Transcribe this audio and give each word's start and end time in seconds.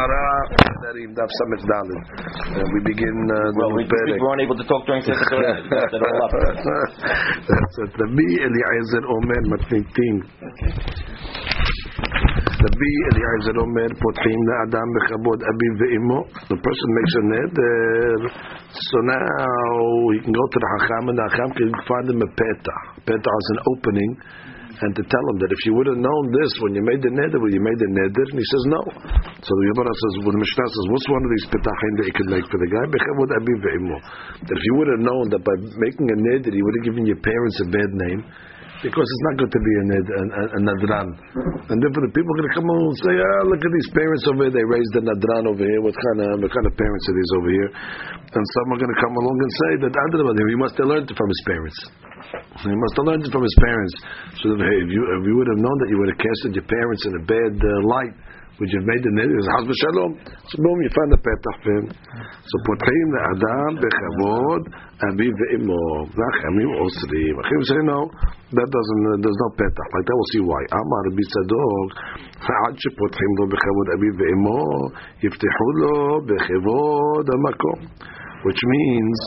Gemara, 0.00 0.48
Nedarim, 0.80 1.12
Daf 1.12 1.28
Samech 1.28 1.64
Dalet. 1.68 2.00
We 2.72 2.80
begin 2.88 3.12
uh, 3.28 3.36
the 3.36 3.60
Well, 3.60 3.76
we, 3.76 3.84
we 3.84 4.16
weren't 4.16 4.40
able 4.40 4.56
to 4.56 4.64
talk 4.64 4.88
during 4.88 5.04
Sefer 5.04 5.26
Torah. 5.28 5.60
You 5.60 5.68
got 5.68 5.92
that 5.92 6.00
all 6.00 6.24
up. 6.24 6.32
That's 7.44 7.76
it. 7.84 7.92
Rabbi 8.00 8.28
Eliezer 8.40 9.04
Omer 9.04 9.42
Matnitin. 9.52 10.14
Rabbi 12.64 12.90
Eliezer 13.12 13.56
Omer 13.60 13.90
Potchim 13.92 14.40
Adam 14.64 14.88
Bechabod 14.88 15.40
Abiv 15.44 15.72
Ve'imo. 15.84 16.18
The 16.48 16.56
person 16.56 16.88
makes 16.96 17.12
a 17.12 17.22
neder. 17.28 18.20
So 18.72 18.96
now 19.04 19.76
he 20.16 20.18
can 20.24 20.32
go 20.32 20.44
to 20.48 20.58
the 20.64 20.68
Hacham 20.80 21.12
and 21.12 21.16
the 21.18 21.24
Hacham 21.28 21.50
can 21.60 21.70
find 21.84 22.06
him 22.08 22.20
a 22.24 22.28
peta. 22.40 22.76
Peta 23.04 23.30
is 23.36 23.48
an 23.52 23.60
opening. 23.76 24.12
And 24.80 24.96
to 24.96 25.04
tell 25.04 25.24
him 25.28 25.36
that 25.44 25.52
if 25.52 25.60
you 25.68 25.76
would 25.76 25.92
have 25.92 26.00
known 26.00 26.24
this 26.32 26.52
when 26.64 26.72
you 26.72 26.80
made 26.80 27.04
the 27.04 27.12
neder, 27.12 27.36
when 27.36 27.52
you 27.52 27.60
made 27.60 27.76
the 27.76 27.92
neder, 27.92 28.24
and 28.32 28.40
he 28.40 28.48
says 28.48 28.64
no. 28.72 28.80
So 29.44 29.52
the 29.52 29.66
Gemara 29.76 29.92
says, 29.92 30.12
when 30.24 30.34
the 30.36 30.40
Mishnah 30.40 30.68
says, 30.72 30.86
what's 30.88 31.08
one 31.12 31.20
of 31.20 31.30
these 31.36 31.46
petachim 31.52 31.92
that 32.00 32.06
you 32.08 32.16
could 32.16 32.32
make 32.32 32.46
for 32.48 32.56
the 32.56 32.70
guy? 32.72 32.84
That 32.88 34.56
if 34.56 34.62
you 34.64 34.74
would 34.80 34.88
have 34.88 35.04
known 35.04 35.28
that 35.36 35.44
by 35.44 35.56
making 35.76 36.08
a 36.08 36.16
neder, 36.16 36.48
you 36.48 36.64
would 36.64 36.76
have 36.80 36.86
given 36.88 37.04
your 37.04 37.20
parents 37.20 37.60
a 37.60 37.68
bad 37.68 37.92
name, 38.08 38.24
because 38.80 39.04
it's 39.04 39.24
not 39.28 39.34
good 39.44 39.52
to 39.52 39.60
be 39.60 39.72
a, 39.76 39.84
a, 39.84 40.42
a, 40.56 40.60
nadran. 40.64 41.08
And 41.68 41.76
therefore 41.84 42.04
the 42.08 42.14
people 42.16 42.30
are 42.32 42.38
going 42.40 42.50
to 42.50 42.56
come 42.56 42.68
along 42.68 42.86
and 42.88 43.00
say, 43.04 43.14
ah, 43.14 43.40
look 43.44 43.60
at 43.60 43.72
these 43.76 43.90
parents 43.92 44.24
over 44.24 44.48
here, 44.48 44.54
they 44.56 44.64
raised 44.64 44.92
a 44.96 45.02
nadran 45.04 45.44
over 45.52 45.60
here, 45.60 45.80
what 45.84 45.92
kind 45.92 46.18
of, 46.24 46.28
what 46.40 46.52
kind 46.52 46.64
of 46.64 46.74
parents 46.80 47.04
are 47.12 47.16
these 47.16 47.32
over 47.36 47.50
here? 47.52 47.70
And 48.32 48.44
some 48.56 48.66
are 48.72 48.80
going 48.80 48.94
to 48.94 49.00
come 49.04 49.14
along 49.20 49.36
and 49.36 49.52
say 49.52 49.72
that, 49.84 49.92
he 49.92 50.58
must 50.58 50.74
have 50.80 50.88
learned 50.88 51.08
it 51.12 51.16
from 51.16 51.28
his 51.28 51.42
parents. 51.44 51.78
He 52.64 52.76
must 52.76 52.94
have 52.96 53.06
learned 53.06 53.24
it 53.28 53.32
from 53.32 53.44
his 53.44 53.56
parents. 53.60 53.94
So 54.40 54.44
that, 54.56 54.60
hey, 54.64 54.78
if 54.80 54.88
you, 54.88 55.02
if 55.18 55.22
you 55.28 55.34
would 55.36 55.50
have 55.52 55.60
known 55.60 55.76
that 55.84 55.88
you 55.92 55.98
would 56.00 56.10
have 56.16 56.20
casted 56.20 56.56
your 56.56 56.68
parents 56.68 57.02
in 57.04 57.12
a 57.20 57.22
bad 57.28 57.52
uh, 57.60 57.70
light, 57.84 58.14
would 58.59 58.71
you 58.71 58.79
have 58.79 58.87
made 58.87 59.03
the 59.03 59.11
neder? 59.11 59.41
Haz 59.51 59.67
b'shalom. 59.67 60.11
So 60.47 60.55
boom, 60.63 60.77
you 60.79 60.91
find 60.95 61.11
the 61.11 61.19
petach 61.19 61.57
for 61.59 61.71
him. 61.75 61.85
So 61.91 62.55
potchim 62.63 63.07
the 63.11 63.21
adam 63.35 63.71
bechavod 63.83 64.61
aviv 65.11 65.33
ve'imo. 65.43 66.07
Nachamim 66.15 66.71
osrim. 66.79 67.35
Achim 67.43 67.61
say 67.67 67.81
no, 67.83 68.07
that 68.55 68.69
doesn't. 68.71 69.03
Uh, 69.11 69.17
there's 69.19 69.39
no 69.43 69.49
petach. 69.59 69.89
Like 69.91 70.05
that, 70.07 70.15
we'll 70.15 70.31
see 70.31 70.43
why. 70.47 70.61
Amar 70.71 71.01
Rabbi 71.11 71.25
Tzadok. 71.31 71.89
עד 72.45 72.75
שפותחים 72.77 73.31
לו 73.39 73.45
בכבוד 73.51 73.87
אביו 73.95 74.13
ואמו, 74.19 74.63
יפתחו 75.23 75.69
לו 75.81 76.21
בכבוד 76.27 77.25
המקום. 77.33 77.79
Which 78.45 78.61
means, 78.73 79.17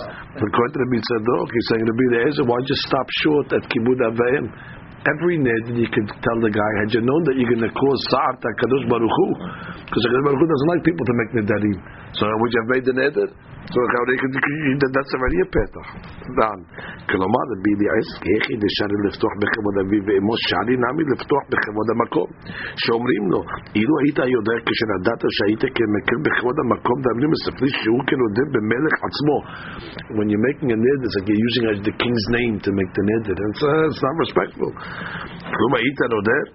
according 0.47 0.75
to 0.75 0.81
Rabbi 0.85 0.99
Tzadok, 1.03 1.49
he's 1.51 1.67
saying 1.71 1.85
Rabbi 1.91 2.07
Eliezer, 2.09 2.45
why 2.47 2.55
don't 2.55 2.71
you 2.71 2.79
stop 2.87 3.07
short 3.23 3.47
at 3.57 3.63
kibud 3.67 3.99
avayim? 4.11 4.47
Every 5.04 5.36
ned 5.36 5.76
you 5.76 5.90
can 5.92 6.08
tell 6.08 6.40
the 6.40 6.48
guy, 6.48 6.72
had 6.80 6.96
you 6.96 7.04
known 7.04 7.22
that 7.28 7.36
you're 7.36 7.52
going 7.52 7.68
to 7.68 7.76
cause 7.76 8.00
sa'at 8.08 8.40
HaKadosh 8.40 8.88
Baruch 8.88 9.12
Hu, 9.12 9.28
because 9.84 10.00
HaKadosh 10.00 10.26
Baruch 10.32 10.40
Hu 10.40 10.48
doesn't 10.48 10.72
like 10.72 10.84
people 10.88 11.04
to 11.04 11.16
make 11.20 11.30
nedarim. 11.44 11.78
So 12.16 12.24
would 12.24 12.52
you 12.56 12.60
have 12.64 12.72
made 12.72 12.86
the 12.88 12.96
neder? 12.96 13.28
So 13.69 13.77
how 13.77 14.03
they 14.09 14.17
could, 14.17 14.33
that's 14.33 15.13
already 15.13 15.39
a 15.45 15.49
petach. 15.53 15.89
Dan. 16.41 16.59
כלומר, 17.11 17.45
רבי 17.53 17.73
אליעזר, 17.77 18.17
כיחי 18.25 18.55
דשארי 18.65 18.99
לפתוח 19.07 19.33
בכבוד 19.41 19.77
אביו 19.83 20.03
ואמו, 20.07 20.35
שארי 20.49 20.77
נמי 20.85 21.05
לפתוח 21.13 21.43
בכבוד 21.51 21.89
המקום. 21.93 22.29
שאומרים 22.83 23.25
לו, 23.33 23.41
אילו 23.79 23.95
היית 24.03 24.19
יודע 24.37 24.57
כשנדעת 24.67 25.23
שהיית 25.37 25.63
כמקל 25.77 26.19
בכבוד 26.25 26.57
המקום, 26.63 26.97
דאמרים 27.05 27.31
בספרי 27.35 27.71
שהוא 27.81 28.03
כנודד 28.09 28.49
במלך 28.55 28.95
עצמו. 29.09 29.37
When 30.17 30.27
you're 30.33 30.45
making 30.49 30.71
a 30.77 30.79
neder, 30.85 31.05
it's 31.09 31.17
like 31.19 31.29
you're 31.29 31.45
using 31.49 31.65
the 31.89 31.95
king's 32.03 32.27
name 32.39 32.55
to 32.65 32.71
make 32.79 32.91
the 32.99 33.05
neder. 33.11 33.37
And 33.43 33.51
it's, 33.53 33.63
uh, 33.69 33.91
it's 33.93 34.03
not 34.07 34.17
respectful. 34.25 34.71
כלומר, 35.57 35.79
היית 35.85 36.01
נודד? 36.17 36.47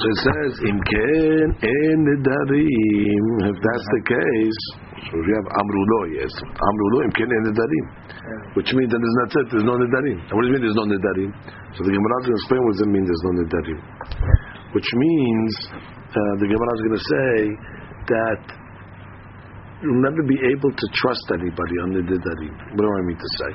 So 0.00 0.04
it 0.14 0.18
says, 0.26 0.52
Im 0.70 0.78
ken 0.90 1.48
en 1.76 1.96
nedarim. 2.08 3.24
If 3.50 3.56
that's 3.66 3.88
the 3.96 4.02
case, 4.14 4.62
so 5.05 5.13
if 5.21 5.25
you 5.29 5.35
have 5.37 5.49
amrulo, 5.53 5.99
yes, 6.17 6.33
amrulo 6.41 6.97
im 7.05 7.11
ken 7.13 7.29
en 7.29 7.43
nedarim, 7.45 7.85
which 8.57 8.73
means 8.73 8.89
that 8.89 8.97
there's 8.97 9.17
not. 9.21 9.29
There's 9.53 9.67
no 9.69 9.75
nedarim. 9.77 10.17
And 10.17 10.33
what 10.33 10.41
does 10.41 10.49
it 10.49 10.53
mean? 10.57 10.65
There's 10.65 10.79
no 10.81 10.87
nedarim. 10.89 11.29
So 11.77 11.79
the 11.85 11.93
Gemara 11.93 12.15
is 12.17 12.25
going 12.25 12.33
to 12.33 12.41
explain 12.41 12.61
what 12.65 12.73
does 12.73 12.83
it 12.83 12.91
mean. 12.91 13.05
There's 13.05 13.25
no 13.25 13.33
nedarim, 13.37 13.79
which 14.73 14.89
means 14.97 15.51
uh, 16.09 16.33
the 16.41 16.47
Gemara 16.49 16.71
is 16.73 16.81
going 16.89 16.97
to 16.97 17.05
say 17.05 17.33
that 18.17 18.41
you'll 19.85 20.05
never 20.09 20.25
be 20.25 20.39
able 20.41 20.73
to 20.73 20.85
trust 20.97 21.25
anybody 21.37 21.75
on 21.85 21.89
the 21.93 22.01
nedarim. 22.01 22.53
What 22.73 22.81
do 22.81 22.89
I 22.89 23.03
mean 23.05 23.19
to 23.21 23.31
say? 23.37 23.51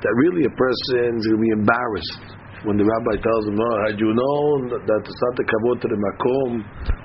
That 0.00 0.12
really 0.16 0.48
a 0.48 0.54
person 0.56 1.20
is 1.20 1.24
going 1.28 1.40
to 1.40 1.44
be 1.44 1.54
embarrassed 1.60 2.40
when 2.64 2.80
the 2.80 2.88
rabbi 2.88 3.20
tells 3.20 3.44
him, 3.52 3.60
oh, 3.60 3.76
had 3.84 4.00
you 4.00 4.10
known 4.16 4.58
that 4.80 5.00
it's 5.04 5.22
not 5.28 5.34
the 5.36 5.44
kavod 5.44 5.76
to 5.84 5.88
the 5.92 5.98
makom, 6.00 6.50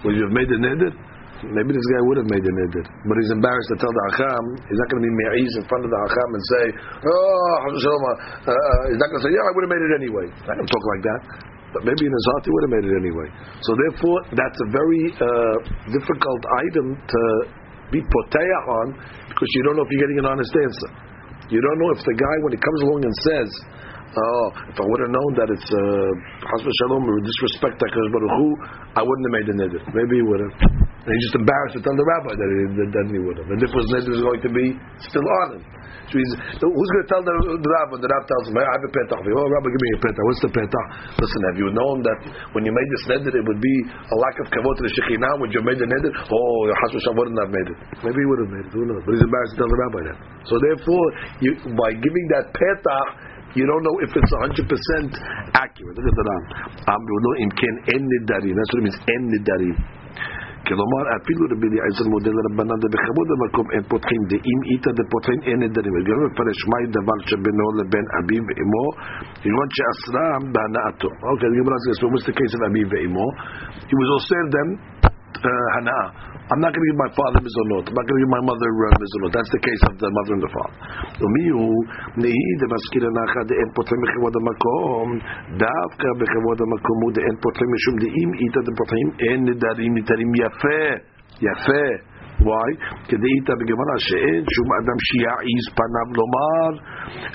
would 0.07 0.15
you 0.15 0.23
have 0.25 0.33
made 0.33 0.47
the 0.47 0.57
neder? 0.63 0.95
Maybe 1.41 1.73
this 1.73 1.87
guy 1.89 2.01
would 2.05 2.21
have 2.21 2.29
made 2.29 2.45
the 2.45 2.53
neder, 2.53 2.85
but 2.85 3.15
he's 3.17 3.33
embarrassed 3.33 3.69
to 3.73 3.77
tell 3.81 3.89
the 3.89 4.03
hakam. 4.13 4.43
He's 4.69 4.77
not 4.77 4.87
going 4.93 5.01
to 5.01 5.07
be 5.09 5.13
me'ez 5.13 5.53
in 5.57 5.65
front 5.65 5.81
of 5.81 5.89
the 5.89 5.99
hakam 6.05 6.29
and 6.37 6.43
say, 6.45 6.63
"Oh, 7.01 7.53
Shalom." 7.81 8.03
Uh, 8.05 8.53
uh, 8.53 8.81
he's 8.93 9.01
not 9.01 9.09
going 9.09 9.21
to 9.21 9.25
say, 9.25 9.33
"Yeah, 9.33 9.41
I 9.41 9.51
would 9.57 9.63
have 9.65 9.73
made 9.73 9.81
it 9.81 9.93
anyway." 9.97 10.25
I 10.45 10.53
don't 10.53 10.69
talk 10.69 10.85
like 10.93 11.03
that. 11.09 11.21
But 11.73 11.81
maybe 11.87 12.03
in 12.03 12.13
his 12.13 12.25
heart 12.35 12.43
he 12.45 12.51
would 12.51 12.63
have 12.67 12.73
made 12.77 12.85
it 12.85 12.93
anyway. 12.93 13.27
So 13.63 13.71
therefore, 13.73 14.17
that's 14.35 14.59
a 14.59 14.69
very 14.69 15.03
uh, 15.17 15.57
difficult 15.89 16.41
item 16.67 16.87
to 16.99 17.21
be 17.89 17.99
poteah 18.03 18.61
on 18.83 18.87
because 19.31 19.49
you 19.55 19.61
don't 19.65 19.79
know 19.79 19.85
if 19.87 19.89
you're 19.89 20.03
getting 20.03 20.21
an 20.21 20.27
honest 20.29 20.51
answer. 20.51 20.89
You 21.49 21.59
don't 21.59 21.79
know 21.81 21.91
if 21.95 22.01
the 22.05 22.15
guy, 22.15 22.35
when 22.43 22.53
he 22.55 22.59
comes 22.61 22.79
along 22.85 23.01
and 23.03 23.15
says, 23.27 23.49
Oh, 24.11 24.45
if 24.67 24.75
I 24.75 24.83
would 24.83 25.01
have 25.07 25.13
known 25.15 25.31
that 25.39 25.47
it's 25.47 25.69
uh, 25.71 26.59
Shalom 26.83 27.07
or 27.07 27.15
disrespect 27.23 27.79
HaKadosh 27.79 28.11
Baruch 28.11 28.35
Hu, 28.35 28.47
I 28.99 29.01
wouldn't 29.07 29.25
have 29.31 29.35
made 29.39 29.47
the 29.47 29.55
neder. 29.55 29.79
Maybe 29.95 30.19
he 30.19 30.25
would 30.27 30.43
have. 30.43 30.51
And 31.07 31.15
just 31.23 31.39
embarrassed 31.39 31.79
to 31.79 31.81
tell 31.81 31.95
the 31.95 32.03
rabbi 32.03 32.35
that 32.35 32.49
he, 32.51 32.59
that, 32.75 32.89
that 32.91 33.07
he 33.07 33.19
would 33.23 33.39
have. 33.39 33.47
And 33.47 33.59
if 33.63 33.71
his 33.71 33.87
neder 33.87 34.11
is 34.11 34.19
going 34.19 34.43
to 34.43 34.51
be 34.51 34.75
still 35.07 35.23
on 35.23 35.47
him. 35.55 35.63
So 36.11 36.19
who's 36.19 36.89
going 36.91 37.05
to 37.07 37.11
tell 37.15 37.23
the, 37.23 37.31
the 37.55 37.71
rabbi? 37.71 38.03
The 38.03 38.11
rabbi 38.11 38.27
tells 38.27 38.45
him, 38.51 38.59
I 38.59 38.67
have 38.67 38.83
a 38.83 38.91
petah. 38.91 39.15
Oh, 39.15 39.47
rabbi, 39.47 39.67
give 39.71 39.79
me 39.79 39.91
a 39.95 40.01
petah. 40.03 40.23
What's 40.27 40.43
the 40.43 40.51
petah? 40.51 40.83
Listen, 41.15 41.41
have 41.47 41.57
you 41.63 41.71
known 41.71 42.03
that 42.03 42.19
when 42.51 42.67
you 42.67 42.75
made 42.75 42.89
this 42.99 43.15
neder, 43.15 43.31
it 43.31 43.45
would 43.47 43.63
be 43.63 43.75
a 43.87 44.15
lack 44.19 44.35
of 44.43 44.51
kavod 44.51 44.75
to 44.75 44.83
the 44.83 44.91
shekhinah 44.91 45.39
when 45.39 45.55
you 45.55 45.63
made 45.63 45.79
the 45.79 45.87
neder? 45.87 46.11
Oh, 46.11 46.59
Hashem 46.83 46.99
Shalom 46.99 47.15
wouldn't 47.15 47.39
have 47.39 47.53
made 47.55 47.63
it. 47.63 47.79
Maybe 48.03 48.19
he 48.19 48.27
would 48.27 48.41
have 48.43 48.51
made 48.51 48.65
it. 48.67 48.75
Who 48.75 48.83
knows? 48.91 49.07
But 49.07 49.15
he's 49.15 49.23
embarrassed 49.23 49.55
to 49.55 49.59
tell 49.63 49.71
the 49.71 49.79
rabbi 49.87 49.99
that. 50.11 50.17
So 50.51 50.53
therefore, 50.59 51.05
you, 51.39 51.51
by 51.79 51.95
giving 51.95 52.25
that 52.35 52.51
petah, 52.51 53.30
you 53.55 53.65
don't 53.67 53.83
know 53.83 53.97
if 53.99 54.11
it's 54.15 54.33
100% 54.47 54.63
accurate. 55.59 55.95
Look 55.97 56.07
at 56.07 56.15
the 56.15 56.25
Ran. 56.27 56.43
Amru 56.87 57.15
lo 57.25 57.31
imkin 57.43 57.75
en 57.95 58.01
nidari. 58.01 58.49
That's 58.55 58.69
what 58.71 58.79
it 58.79 58.85
means, 58.87 58.99
en 59.07 59.21
nidari. 59.31 59.73
כלומר 60.67 61.03
אפילו 61.17 61.41
רבי 61.51 61.67
אליעזר 61.71 62.05
מודה 62.13 62.31
לרבנן 62.37 62.79
ובכבוד 62.83 63.27
המקום 63.35 63.65
אין 63.73 63.83
פותחים 63.93 64.21
דאם 64.31 64.59
איתא 64.69 64.91
דפותחים 64.99 65.39
אין 65.47 65.57
נדרים 65.63 65.93
וגם 65.95 66.17
מפרש 66.25 66.59
מהי 66.69 66.85
דבר 66.97 67.17
שבינו 67.29 67.67
לבין 67.79 68.05
אביו 68.17 68.43
ואמו 68.47 68.85
כגון 69.41 69.69
שאסרם 69.75 70.41
בהנאתו 70.53 71.09
אוקיי, 71.29 71.49
the 71.51 71.57
Gemara 71.57 71.77
says, 71.85 71.99
almost 72.05 72.25
the 72.29 72.35
case 72.39 72.53
of 72.57 72.61
אביו 72.67 72.87
ואמו 72.91 73.27
he 73.89 73.95
was 73.99 74.09
also 74.15 74.39
them 74.55 74.69
uh, 75.45 75.77
הנאה. 75.77 76.05
I'm 76.51 76.59
not 76.59 76.75
going 76.75 76.83
to 76.83 76.89
give 76.91 76.99
my 76.99 77.11
father 77.15 77.39
mizonot. 77.39 77.87
I'm 77.87 77.95
not 77.95 78.05
going 78.07 78.17
to 78.19 78.23
give 78.27 78.33
my 78.37 78.43
mother 78.43 78.67
uh, 78.67 78.91
mizonot. 78.99 79.31
That's 79.31 79.51
the 79.55 79.63
case 79.63 79.81
of 79.87 79.93
the 80.03 80.09
mother 80.17 80.33
and 80.35 80.43
the 80.43 80.51
father. 80.51 80.77
ומיהו 81.21 81.67
נהי 82.23 82.51
דמזכיר 82.61 83.03
הנחה 83.09 83.41
דאין 83.49 83.69
פותחים 83.75 83.99
בכבוד 84.03 84.33
המקום, 84.39 85.05
דווקא 85.63 86.07
בכבוד 86.19 86.57
המקום 86.65 86.97
הוא 87.03 87.11
דאין 87.17 87.35
פותחים 87.43 87.67
משום 87.75 87.95
דאם 88.03 88.29
איתא 88.41 88.59
דפותחים 88.67 89.07
אין 89.23 89.39
נדרים 89.49 89.91
נתרים 89.97 90.31
יפה, 90.43 90.83
יפה. 91.47 91.85
Why? 92.47 92.69
כדי 93.09 93.29
איתה 93.37 93.53
בגמרא 93.59 93.95
שאין 94.07 94.43
שום 94.55 94.69
אדם 94.79 94.97
שיעז 95.07 95.65
פניו 95.77 96.09
לומר 96.19 96.71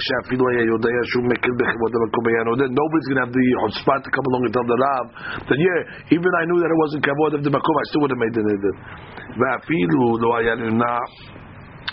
שאפילו 0.04 0.44
היה 0.50 0.62
יודע 0.72 0.98
שהוא 1.10 1.24
מקל 1.32 1.52
בכבוד 1.58 1.92
המקום 1.96 2.22
היה 2.28 2.42
נודד. 2.50 2.68
Nobody's 2.80 3.06
going 3.10 3.20
to 3.20 3.24
have 3.26 3.34
the 3.38 3.46
chutzpah 3.62 3.98
to 4.04 4.10
come 4.14 4.26
along 4.30 4.42
and 4.46 4.52
tell 4.56 4.66
the 4.72 4.78
Rav 4.84 5.06
that 5.48 5.58
yeah, 5.66 6.14
even 6.16 6.30
I 6.40 6.44
knew 6.48 6.58
that 6.62 6.70
it 6.74 6.78
wasn't 6.84 7.02
כבוד 7.06 7.32
of 7.38 7.40
the 7.46 7.52
מקום, 7.58 7.74
I 7.82 7.84
still 7.90 8.02
would 8.02 8.12
have 8.14 8.22
made 8.24 8.34
the 8.38 8.44
neder. 8.50 8.74
ואפילו 9.38 10.00
לא 10.22 10.30
היה 10.38 10.54
נמנע 10.54 10.96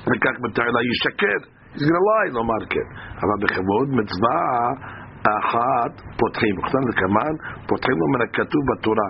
וכך 0.09 0.35
מתאר 0.45 0.69
לה 0.75 0.81
ישקר. 0.91 1.39
He's 1.73 1.85
going 1.87 1.99
to 2.01 2.05
lie, 2.11 2.29
לומר 2.37 2.61
כן. 2.69 2.87
אבל 3.23 3.37
בכבוד 3.43 3.87
מצווה 3.99 4.39
אחת 5.39 5.93
פותחים, 6.19 6.53
וכתב 6.57 6.83
וכמן 6.89 7.33
פותחים 7.67 7.95
לו 7.99 8.07
מן 8.13 8.21
הכתוב 8.25 8.61
בתורה 8.69 9.07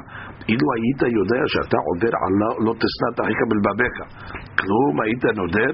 אילו 0.50 0.68
היית 0.76 1.02
יודע 1.18 1.42
שאתה 1.54 1.78
עובר 1.88 2.14
על 2.24 2.34
לא 2.66 2.74
תשנא 2.82 3.08
את 3.14 3.20
אחיך 3.24 3.40
בלבביך. 3.50 3.96
כלום 4.60 4.94
היית 5.04 5.26
נודר 5.40 5.74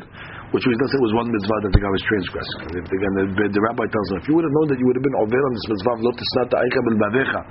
which 0.50 0.66
means 0.66 0.80
let's 0.82 0.94
it 0.98 1.04
was 1.06 1.14
one 1.14 1.30
mitzvah 1.30 1.58
that 1.62 1.74
the 1.78 1.82
guy 1.82 1.92
was 1.94 2.04
transgressing. 2.10 2.60
If 2.82 2.86
the, 2.90 2.98
the, 2.98 3.46
the 3.54 3.62
rabbi 3.70 3.86
tells 3.86 4.08
him, 4.10 4.18
if 4.18 4.26
you 4.26 4.34
would 4.34 4.48
have 4.50 4.56
known 4.58 4.68
that 4.74 4.80
you 4.82 4.86
would 4.90 4.98
have 4.98 5.06
been 5.06 5.20
over 5.22 5.38
on 5.38 5.52
this 5.54 5.68
mitzvah 5.70 5.94
of 5.94 6.02
lo 6.02 6.12
tisna 6.18 6.42
ta'aycha 6.50 6.80
b'lbavecha, 6.90 7.42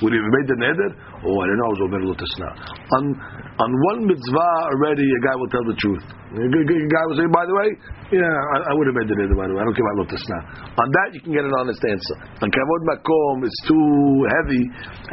would 0.00 0.12
you 0.16 0.22
have 0.24 0.32
made 0.32 0.48
the 0.48 0.58
neder? 0.58 0.90
Oh, 1.20 1.36
I 1.36 1.44
didn't 1.44 1.60
know 1.60 1.68
I 1.68 1.72
was 1.76 1.82
over 1.84 1.98
lo 2.00 2.14
tisna. 2.16 2.48
On 2.96 3.04
on 3.60 3.70
one 3.92 4.00
mitzvah 4.08 4.52
already, 4.72 5.04
a 5.04 5.20
guy 5.20 5.36
will 5.36 5.52
tell 5.52 5.66
the 5.68 5.76
truth. 5.76 6.04
A 6.32 6.48
guy 6.48 7.04
will 7.12 7.18
say, 7.20 7.28
by 7.28 7.44
the 7.44 7.54
way, 7.60 7.68
yeah, 8.08 8.24
I, 8.24 8.56
I 8.70 8.72
would 8.72 8.88
have 8.88 8.96
made 8.96 9.08
the 9.12 9.18
neder. 9.20 9.36
By 9.36 9.44
the 9.44 9.52
way, 9.52 9.60
I 9.60 9.64
don't 9.68 9.76
care 9.76 9.84
about 9.84 9.98
lo 10.00 10.06
tisna. 10.08 10.38
On 10.80 10.88
that, 10.88 11.08
you 11.12 11.20
can 11.20 11.36
get 11.36 11.44
an 11.44 11.52
honest 11.60 11.84
answer. 11.84 12.16
On 12.40 12.48
kavod 12.48 12.82
makom, 12.88 13.44
it's 13.44 13.60
too 13.68 13.84
heavy, 14.40 14.64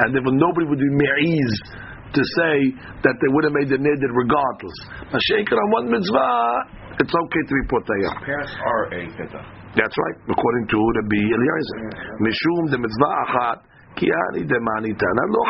and 0.07 0.15
if 0.15 0.23
nobody 0.23 0.63
would 0.63 0.79
be 0.79 0.91
me'ez 0.95 1.51
to 2.15 2.21
say 2.39 2.55
that 3.03 3.15
they 3.19 3.29
would 3.35 3.43
have 3.43 3.55
made 3.55 3.67
the 3.67 3.79
neder 3.83 4.09
regardless. 4.15 4.77
Mashenker 5.11 5.59
on 5.59 5.67
one 5.75 5.85
mitzvah, 5.91 6.86
it's 6.99 7.13
okay 7.13 7.43
to 7.45 7.53
be 7.53 7.63
potayah. 7.69 8.13
Parents 8.25 8.53
are 8.65 8.83
a 8.93 9.01
pitta. 9.17 9.41
That's 9.77 9.93
right, 9.93 10.17
according 10.33 10.65
to 10.73 10.77
Rabbi 10.97 11.21
Eliezer. 11.21 11.79
Mishum 12.21 12.71
the 12.71 12.79
mitzvah 12.81 13.13
achat. 13.25 13.57
Kiani 13.97 14.45
demanita. 14.45 15.07
Lo 15.27 15.41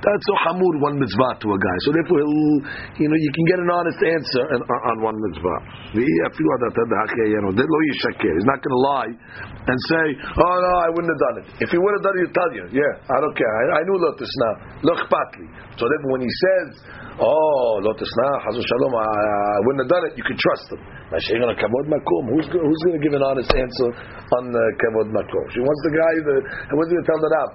that's 0.00 0.26
so 0.26 0.34
hamur 0.42 0.74
one 0.82 0.98
mitzvah 0.98 1.38
to 1.40 1.48
a 1.54 1.58
guy. 1.58 1.76
So 1.86 1.92
therefore, 1.94 2.20
you 2.98 3.06
know, 3.06 3.18
you 3.18 3.30
can 3.32 3.44
get 3.46 3.58
an 3.62 3.70
honest 3.70 4.00
answer 4.02 4.42
on, 4.50 4.60
on 4.66 4.96
one 5.00 5.16
mitzvah. 5.30 5.58
He's 5.94 6.08
not 8.46 8.58
going 8.58 8.74
to 8.74 8.82
lie 8.82 9.12
and 9.70 9.78
say, 9.86 10.04
oh 10.18 10.56
no, 10.58 10.72
I 10.82 10.88
wouldn't 10.90 11.12
have 11.14 11.22
done 11.30 11.36
it. 11.44 11.46
If 11.62 11.70
he 11.70 11.78
would 11.78 11.94
have 11.94 12.04
done 12.04 12.16
it, 12.18 12.22
he'd 12.26 12.34
tell 12.34 12.50
you, 12.52 12.64
yeah, 12.74 12.92
I 13.06 13.18
don't 13.22 13.36
care. 13.36 13.46
I, 13.46 13.62
I 13.78 13.82
knew 13.86 13.96
lotus 14.00 14.32
now. 14.42 14.54
Loch 14.90 15.06
patli. 15.06 15.46
So 15.78 15.86
therefore, 15.86 16.12
when 16.18 16.22
he 16.26 16.32
says, 16.32 16.82
oh 17.20 17.80
lotus 17.84 18.10
now, 18.26 18.34
Hazu 18.48 18.62
Shalom, 18.64 18.94
I, 18.96 19.06
I 19.06 19.60
wouldn't 19.68 19.86
have 19.86 19.92
done 19.92 20.04
it, 20.10 20.18
you 20.18 20.24
can 20.26 20.36
trust 20.36 20.72
him. 20.72 20.82
Who's, 21.10 22.46
who's 22.46 22.82
going 22.86 22.94
to 22.94 23.02
give 23.02 23.14
an 23.18 23.22
honest 23.26 23.50
answer 23.50 23.88
on 24.38 24.46
the 24.54 24.64
kavod 24.78 25.10
makom? 25.10 25.42
She 25.59 25.61
wants 25.61 25.81
the 25.87 25.93
guy, 25.93 26.13
the, 26.23 26.35
and 26.69 26.73
what's 26.77 26.89
going 26.91 27.03
to 27.03 27.09
tell 27.09 27.21
the 27.21 27.31
rab? 27.31 27.49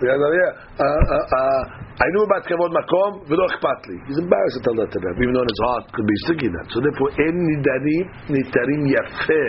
The 0.00 0.06
guy, 0.08 0.16
yeah, 0.16 0.52
uh, 0.80 0.84
uh, 0.84 1.36
uh, 1.36 1.62
I 2.00 2.06
knew 2.16 2.24
about 2.24 2.42
kavod 2.48 2.72
makom, 2.72 3.12
v'lo 3.28 3.44
אכפת 3.52 3.80
לי. 3.88 3.96
He's 4.08 4.16
embarrassed 4.16 4.56
to 4.58 4.62
tell 4.64 4.76
that 4.80 4.88
to 4.88 4.98
them, 5.04 5.14
even 5.20 5.32
though 5.36 5.44
his 5.44 5.60
heart 5.68 5.92
could 5.92 6.08
be 6.08 6.16
sticky 6.24 6.48
that. 6.48 6.66
So 6.72 6.80
therefore, 6.80 7.10
en 7.20 7.36
nidarim, 7.36 8.04
nitarim 8.32 8.82
yafeh. 8.88 9.48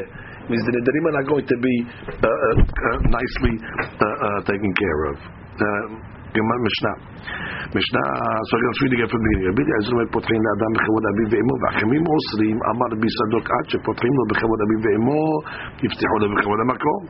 Means 0.52 0.64
the 0.68 0.74
nidarim 0.76 1.04
are 1.08 1.16
not 1.22 1.28
going 1.32 1.48
to 1.48 1.58
be 1.58 1.76
uh, 1.88 2.28
uh, 2.28 2.60
uh, 2.60 2.98
nicely 3.08 3.56
uh, 3.56 4.04
uh, 4.04 4.40
taken 4.44 4.72
care 4.76 5.02
of. 5.12 5.18
Going 6.37 7.81
to 7.81 8.83
read 8.83 8.93
again 8.97 9.09
from 9.11 9.21
the 9.21 9.29
beginning. 9.29 9.49
רבי 9.51 9.63
אליעזר 9.67 9.93
אומר 9.93 10.07
פותחים 10.17 10.41
לאדם 10.47 10.71
בכבוד 10.77 11.05
אביו 11.11 11.27
ואמו 11.33 11.55
והחכמים 11.61 12.03
אוסרים 12.13 12.57
אמר 12.71 12.87
רבי 12.95 13.09
צדוק 13.17 13.45
עד 13.55 13.67
שפותחים 13.71 14.13
לו 14.19 14.25
בכבוד 14.31 14.61
אביו 14.65 14.79
ואמו 14.85 15.23
יפתחו 15.85 16.17
לו 16.23 16.27
בכבוד 16.33 16.59
המקום. 16.65 17.01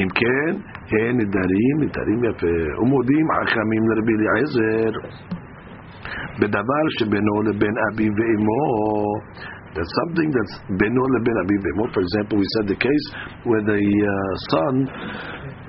אם 0.00 0.08
כן, 0.20 0.52
אין 0.94 1.12
נדרים, 1.20 1.74
נדרים 1.84 2.20
יפה. 2.28 2.56
ומודים 2.80 3.26
חכמים 3.48 3.82
לרבי 3.88 4.14
אליעזר 4.18 4.92
בדבר 6.40 6.84
שבינו 6.98 7.34
לבין 7.46 7.74
אביו 7.86 8.12
ואמו 8.18 8.62
That's 9.70 9.86
something 10.02 10.28
that's 10.34 10.54
beno 10.82 11.04
leben 11.14 11.36
abi 11.46 11.56
bemo. 11.62 11.86
For 11.94 12.02
example, 12.02 12.42
we 12.42 12.46
said 12.58 12.66
the 12.74 12.80
case 12.86 13.06
where 13.46 13.62
the 13.62 13.78
uh, 13.78 14.32
son 14.50 14.74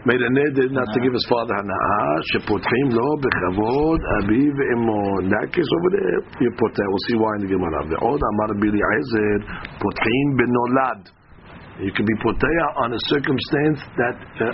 made 0.06 0.22
a 0.22 0.32
neder 0.34 0.68
not 0.74 0.88
to 0.94 1.00
give 1.02 1.14
his 1.14 1.26
father 1.30 1.54
hana'ah, 1.54 2.18
shepotchim 2.34 2.88
lo 2.98 3.08
bechavod 3.22 4.00
abi 4.22 4.42
ve'emo. 4.50 5.22
In 5.22 5.30
that 5.30 5.48
case 5.54 5.70
over 5.78 5.90
there, 5.94 6.20
you 6.42 6.50
put 6.58 6.74
that. 6.74 6.88
We'll 6.90 7.06
see 7.10 7.18
why 7.22 7.32
in 7.38 7.42
the 7.46 7.52
Gemara. 7.54 7.86
Ve'od 7.86 8.22
amar 8.22 8.50
bili 8.58 8.82
ezer, 8.82 9.38
potchim 9.78 10.28
benolad. 10.38 11.02
You 11.82 11.92
can 11.94 12.06
be 12.06 12.14
poteah 12.22 12.70
on 12.86 12.94
a 12.94 13.02
circumstance 13.10 13.80
that 13.98 14.18
uh, 14.38 14.54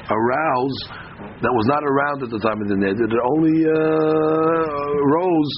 that 1.44 1.54
was 1.54 1.66
not 1.68 1.84
around 1.84 2.24
at 2.24 2.30
the 2.32 2.40
time 2.40 2.62
of 2.62 2.68
the 2.72 2.78
neder. 2.80 3.04
That 3.04 3.24
only 3.36 3.58
uh, 3.68 3.76
rose 5.12 5.54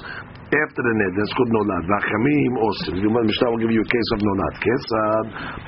after 0.49 0.81
the 0.81 0.95
neder. 0.97 1.17
That's 1.17 1.33
called 1.37 1.51
nolad. 1.53 1.83
V'achamim 1.85 2.53
osim. 2.57 2.93
The 2.97 3.03
Gemara 3.05 3.23
Mishnah 3.25 3.49
will 3.53 3.61
give 3.61 3.73
you 3.73 3.83
a 3.85 3.89
case 3.89 4.09
of 4.13 4.19
nolad. 4.21 4.53
Kesad 4.65 5.25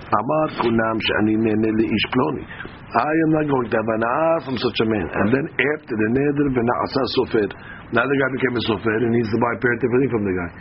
amar 0.10 0.48
kunam 0.62 0.96
she'ani 1.02 1.36
nene 1.38 1.70
leish 1.74 2.06
ploni. 2.14 2.46
I 2.92 3.14
am 3.24 3.32
not 3.32 3.48
going 3.48 3.68
to 3.72 3.76
have 3.80 3.88
an 3.88 4.04
ah 4.04 4.36
from 4.44 4.56
such 4.60 4.76
a 4.84 4.88
man. 4.92 5.08
And 5.08 5.28
then 5.32 5.46
after 5.48 5.96
the 5.96 6.10
neder 6.12 6.48
v'na'asa 6.52 7.04
sofer. 7.16 7.48
Now 7.96 8.04
the 8.04 8.18
guy 8.20 8.30
became 8.36 8.56
a 8.60 8.64
sofer 8.68 8.98
and 9.00 9.16
needs 9.16 9.32
to 9.32 9.40
buy 9.40 9.54
parent 9.64 9.80
everything 9.80 10.12
from 10.12 10.24
the 10.28 10.36
guy. 10.36 10.52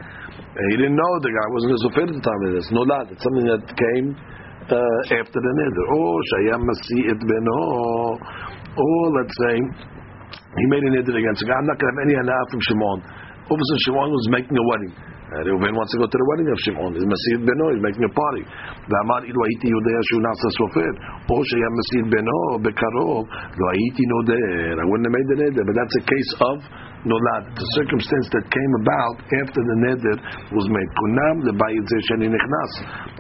And 0.54 0.64
he 0.70 0.74
didn't 0.78 0.94
know 0.94 1.10
the 1.26 1.34
guy 1.34 1.46
wasn't 1.50 1.74
a 1.74 1.80
sofer 1.82 2.04
at 2.06 2.14
the 2.14 2.22
time 2.22 2.42
of 2.46 2.50
this. 2.54 2.66
Nolad. 2.70 3.06
It's 3.10 3.22
something 3.26 3.46
that 3.50 3.66
came 3.74 4.06
uh, 4.14 5.18
after 5.18 5.38
the 5.42 5.52
neder. 5.58 5.84
Or 5.90 6.14
shayam 6.38 6.62
masi'it 6.70 7.18
beno. 7.18 7.58
Or 8.78 9.02
let's 9.18 9.34
say 9.34 9.54
he 10.54 10.64
made 10.70 10.86
a 10.86 10.90
neder 11.02 11.10
against 11.18 11.42
the 11.42 11.50
guy. 11.50 11.58
I'm 11.58 11.66
not 11.66 11.82
going 11.82 11.90
to 11.90 11.94
have 11.98 12.02
any 12.06 12.14
anah 12.14 12.42
from 12.54 12.62
Shimon. 12.62 12.98
All 13.50 13.58
of 13.58 13.62
a 13.62 13.66
sudden 13.74 13.82
Shimon 13.90 14.08
was 14.14 14.26
making 14.30 14.54
a 14.54 14.64
wedding. 14.70 14.94
Reuven 15.30 15.78
wants 15.78 15.94
to 15.94 15.98
go 16.02 16.10
to 16.10 16.18
the 16.18 16.28
wedding 16.34 16.50
of 16.50 16.58
Shimon. 16.66 16.90
He's 16.98 17.06
Masir 17.06 17.38
Beno? 17.46 17.70
He's 17.70 17.78
making 17.78 18.02
a 18.02 18.10
party. 18.10 18.42
V'amar 18.90 19.22
ilu 19.22 19.38
haiti 19.38 19.70
yodea 19.70 20.00
shu 20.10 20.16
nasa 20.18 20.48
sofer. 20.58 20.92
O 21.30 21.38
sheya 21.46 21.70
Masir 21.70 22.04
Beno 22.10 22.58
bekarov 22.58 23.30
lo 23.30 23.66
haiti 23.70 24.04
noder. 24.10 24.82
I 24.82 24.84
wouldn't 24.90 25.06
have 25.06 25.14
made 25.14 25.28
the 25.30 25.38
neder. 25.38 25.62
But 25.62 25.74
that's 25.78 25.96
a 26.02 26.04
case 26.04 26.30
of 26.50 26.56
nolad, 27.06 27.42
the 27.56 27.66
circumstance 27.80 28.26
that 28.34 28.44
came 28.50 28.72
about 28.82 29.16
after 29.46 29.60
the 29.62 29.76
neder 29.86 30.16
was 30.52 30.66
made. 30.66 30.90
Kunam 30.98 31.36
the 31.46 31.54
zeh 31.54 32.02
sheni 32.10 32.26
nichnas. 32.26 32.72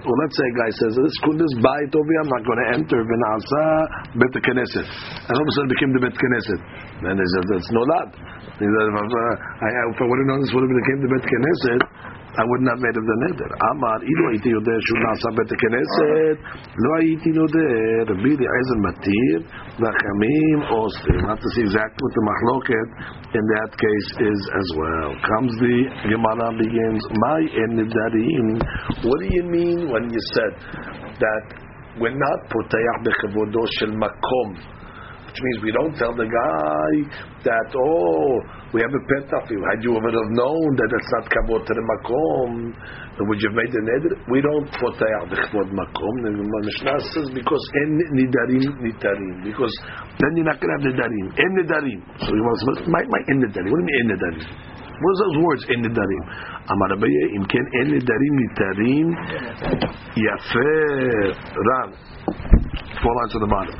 Well, 0.02 0.18
let's 0.26 0.34
say 0.34 0.46
a 0.50 0.54
guy 0.58 0.70
says, 0.82 0.92
this 0.98 1.16
kundas 1.22 1.54
bayit 1.62 1.94
over 1.94 2.12
I'm 2.20 2.28
not 2.28 2.42
going 2.42 2.60
to 2.60 2.68
enter. 2.74 2.98
V'nasa 3.06 3.64
bet 4.18 4.34
knesset. 4.34 4.82
And 4.82 5.32
all 5.32 5.46
of 5.46 5.48
a 5.48 5.52
sudden 5.54 5.70
became 5.78 5.92
the 5.94 6.02
bet 6.10 6.16
knesset. 6.18 6.60
Then 7.06 7.16
he 7.16 7.26
says, 7.38 7.44
that's 7.54 7.70
nolad. 7.70 8.10
He 8.60 8.66
says, 8.68 8.84
if 8.90 8.96
I, 8.98 9.04
if 9.08 9.98
I 10.02 10.04
would 10.04 10.20
have 10.20 10.28
known 10.28 10.40
this 10.44 10.52
would 10.52 10.64
have 10.66 10.74
became 10.74 11.00
the 11.00 11.10
bet 11.16 11.24
knesset. 11.24 11.80
I 12.30 12.42
would 12.46 12.62
not 12.62 12.78
made 12.78 12.94
of 12.94 13.02
the 13.02 13.16
neder. 13.26 13.50
Amar, 13.74 13.98
ilo 14.06 14.26
iti 14.38 14.54
yodeh 14.54 14.78
shu 14.86 14.94
nasa 15.02 15.30
bet 15.34 15.50
knesset, 15.50 16.38
lo 16.78 16.94
iti 17.02 17.30
yodeh, 17.34 18.06
Rabbi 18.06 18.30
Eliezer 18.38 18.78
matir, 18.86 19.38
v'achamim 19.82 20.60
osir. 20.70 21.18
have 21.26 21.40
to 21.42 21.48
see 21.58 21.62
exactly 21.66 21.98
what 21.98 22.14
the 22.14 22.24
machloket 22.30 22.88
in 23.34 23.44
that 23.58 23.70
case 23.74 24.10
is 24.30 24.40
as 24.46 24.68
well. 24.78 25.10
Comes 25.26 25.52
the 25.58 25.76
Gemara 26.06 26.48
begins, 26.54 27.02
my 27.18 27.40
enidarim, 27.50 28.48
what 29.10 29.18
do 29.18 29.26
you 29.34 29.44
mean 29.50 29.90
when 29.90 30.06
you 30.10 30.22
said 30.30 30.54
that 31.18 31.44
we're 31.98 32.14
not 32.14 32.38
poteach 32.46 32.98
bechevodo 33.02 33.62
shel 33.78 33.90
makom, 33.98 34.48
which 35.30 35.42
means 35.46 35.58
we 35.62 35.70
don't 35.70 35.94
tell 35.94 36.10
the 36.10 36.26
guy 36.26 36.90
that, 37.46 37.68
oh, 37.70 38.34
we 38.74 38.82
have 38.82 38.90
a 38.90 39.02
you. 39.46 39.62
Had 39.62 39.78
you 39.78 39.94
ever 39.94 40.10
have 40.10 40.30
known 40.34 40.68
that 40.74 40.90
it's 40.90 41.10
not 41.14 41.30
kavod 41.30 41.62
to 41.62 41.72
the 41.74 41.84
makom, 41.86 42.74
would 43.30 43.38
you 43.38 43.46
have 43.46 43.58
made 43.62 43.70
the 43.70 43.82
neder? 43.86 44.10
We 44.26 44.42
don't 44.42 44.66
potayach 44.74 45.30
bechvod 45.30 45.70
makom. 45.70 46.14
The 46.26 46.34
Mishnah 46.34 46.98
says 47.14 47.28
because 47.30 47.64
en 47.78 47.94
nidarim 48.10 48.74
nitarim. 48.82 49.46
Because 49.46 49.74
then 50.18 50.34
you're 50.34 50.50
not 50.50 50.58
going 50.58 50.66
to 50.66 50.76
have 50.82 50.86
nidarim. 50.98 51.26
En 51.38 51.50
nidarim. 51.62 52.00
So 52.26 52.34
you 52.34 52.42
want 52.42 52.82
to 52.82 52.90
my 52.90 53.02
my 53.06 53.22
en 53.30 53.38
nidarim. 53.38 53.70
What 53.70 53.78
do 53.78 53.86
you 53.86 53.90
mean 53.90 53.98
en 54.02 54.08
nidarim? 54.18 54.42
What 54.98 55.10
are 55.14 55.18
those 55.30 55.38
words 55.46 55.62
en 55.70 55.78
nidarim? 55.86 56.24
Amar 56.74 56.90
Abaye, 56.98 57.22
im 57.38 57.44
ken 57.46 57.66
en 57.78 57.86
nidarim 57.94 58.34
nitarim 58.34 59.06
yafe 60.18 60.70
ram. 61.70 62.59
Four 63.00 63.16
fall 63.16 63.24
on 63.24 63.40
the 63.40 63.48
bottom. 63.48 63.74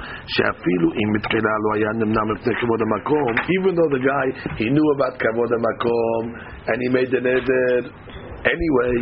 Even 3.60 3.72
though 3.76 3.90
the 3.92 4.00
guy, 4.00 4.26
he 4.56 4.66
knew 4.72 4.88
about 4.96 5.20
Kavod 5.20 5.52
Makom, 5.60 6.22
and 6.68 6.76
he 6.80 6.88
made 6.88 7.10
the 7.12 7.20
neder 7.20 7.92
anyway, 8.40 8.94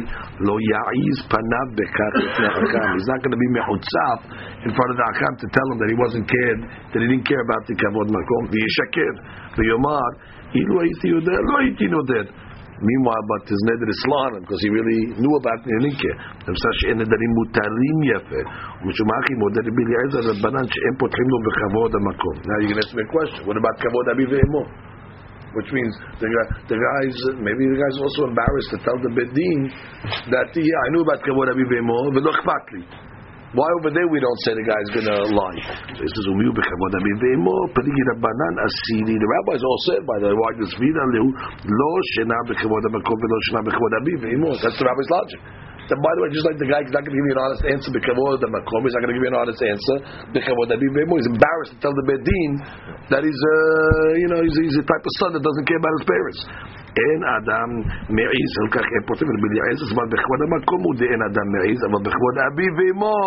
lo 0.43 0.59
ya'iz 0.59 1.19
panav 1.31 1.69
bekat 1.79 2.15
He's 2.99 3.07
not 3.07 3.23
going 3.23 3.31
to 3.31 3.39
be 3.39 3.51
mechutzaf 3.55 4.19
in 4.67 4.71
front 4.75 4.91
of 4.91 4.97
the 4.99 5.07
hakam 5.07 5.33
to 5.39 5.47
tell 5.55 5.67
him 5.71 5.79
that 5.79 5.91
he 5.91 5.95
wasn't 5.95 6.27
cared, 6.27 6.61
that 6.91 6.99
he 6.99 7.07
didn't 7.07 7.27
care 7.27 7.43
about 7.47 7.63
the 7.71 7.75
kavod 7.79 8.11
makom. 8.11 8.51
The 8.51 8.59
yishakir, 8.59 9.15
the 9.55 9.65
yomar, 9.71 10.11
ilu 10.59 10.75
ha'iti 10.83 11.15
yodeh, 11.15 11.39
lo 11.47 11.55
ha'iti 11.63 11.87
Meanwhile, 12.79 13.25
but 13.27 13.43
his 13.51 13.59
neder 13.67 13.91
is 13.91 13.99
slanim 14.07 14.47
because 14.47 14.63
he 14.63 14.71
really 14.71 15.19
knew 15.19 15.35
about 15.35 15.59
the 15.67 15.75
linke. 15.83 16.13
And 16.47 16.55
such 16.55 16.81
in 16.95 17.03
the 17.03 17.07
mutarim 17.11 17.99
yafe, 18.07 18.39
umishumakim 18.87 19.39
or 19.43 19.51
that 19.59 19.67
Rabbi 19.67 19.83
Eliezer 19.83 20.23
Rabbanan 20.31 20.63
she'em 20.63 20.95
potchim 20.95 21.27
lo 21.27 21.39
bechavod 21.43 21.91
hamakom. 21.99 22.35
Now 22.47 22.59
you 22.63 22.69
can 22.71 22.79
ask 22.79 22.95
me 22.95 23.03
a 23.03 23.11
question. 23.11 23.43
What 23.51 23.59
about 23.59 23.75
kavod 23.83 24.07
abi 24.15 24.31
ve'emo? 24.31 24.63
Which 25.59 25.75
means 25.75 25.91
the 26.23 26.29
the 26.71 26.79
guys, 26.79 27.17
maybe 27.43 27.67
the 27.67 27.81
guys 27.83 27.97
also 27.99 28.31
embarrassed 28.31 28.71
to 28.71 28.79
tell 28.87 28.99
the 29.03 29.11
bedin 29.11 29.61
that 30.31 30.55
yeah, 30.55 30.87
I 30.87 30.89
knew 30.95 31.03
about 31.03 31.19
kavod 31.27 31.51
abi 31.51 31.67
ve'emo, 31.67 32.15
but 32.15 32.23
why 33.57 33.65
over 33.81 33.89
there 33.89 34.05
we 34.13 34.21
don't 34.21 34.37
say 34.45 34.53
the 34.53 34.69
guy's 34.69 34.93
gonna 34.93 35.25
lie? 35.33 35.57
So 35.97 36.05
he 36.05 36.11
says, 36.13 36.27
"Umiu 36.29 36.53
rabbanan 36.53 38.55
asiri." 38.61 39.17
The 39.17 39.25
rabbis 39.25 39.65
all 39.65 39.81
said 39.89 40.05
by 40.05 40.21
the 40.21 40.37
way, 40.37 40.53
this. 40.61 40.77
That's 44.61 44.77
the 44.77 44.85
rabbi's 44.85 45.09
logic. 45.09 45.41
Then, 45.89 45.97
by 46.05 46.13
the 46.13 46.21
way, 46.21 46.29
just 46.37 46.45
like 46.45 46.61
the 46.61 46.69
guy, 46.69 46.85
he's 46.85 46.93
not 46.93 47.01
going 47.01 47.17
to 47.17 47.17
give 47.17 47.33
you 47.33 47.33
an 47.33 47.41
honest 47.49 47.65
answer 47.65 47.89
b'kavod 47.89 48.45
amakom. 48.45 48.85
He's 48.85 48.93
not 48.93 49.09
going 49.09 49.09
to 49.09 49.17
give 49.17 49.25
you 49.25 49.33
an 49.33 49.41
honest 49.41 49.57
answer 49.65 49.97
b'chavod 50.37 50.69
avi 50.69 50.85
ve'emo. 50.93 51.17
He's 51.17 51.33
embarrassed 51.33 51.73
to 51.73 51.81
tell 51.81 51.97
the 51.97 52.05
bedin 52.05 52.61
that 53.09 53.25
he's, 53.25 53.41
uh, 53.41 54.21
you 54.21 54.29
know, 54.29 54.45
he's, 54.45 54.53
he's 54.69 54.77
a 54.77 54.85
type 54.85 55.01
of 55.01 55.13
son 55.17 55.33
that 55.33 55.41
doesn't 55.41 55.65
care 55.65 55.81
about 55.81 55.97
his 55.97 56.05
parents. 56.05 56.45
אין 57.02 57.20
אדם 57.38 57.70
מעיז, 58.16 58.52
על 58.62 58.70
כך 58.76 58.86
פותח 59.08 59.28
רבי 59.36 59.48
אליעזר, 59.52 59.86
זאת 59.86 59.94
אומרת, 59.96 60.10
בכבוד 60.14 60.40
המקום 60.46 60.80
הוא 60.86 60.94
דאין 61.02 61.22
אדם 61.30 61.48
מעיז, 61.56 61.80
אבל 61.88 62.00
בכבוד 62.06 62.36
אביו 62.48 62.72
ואמו 62.78 63.18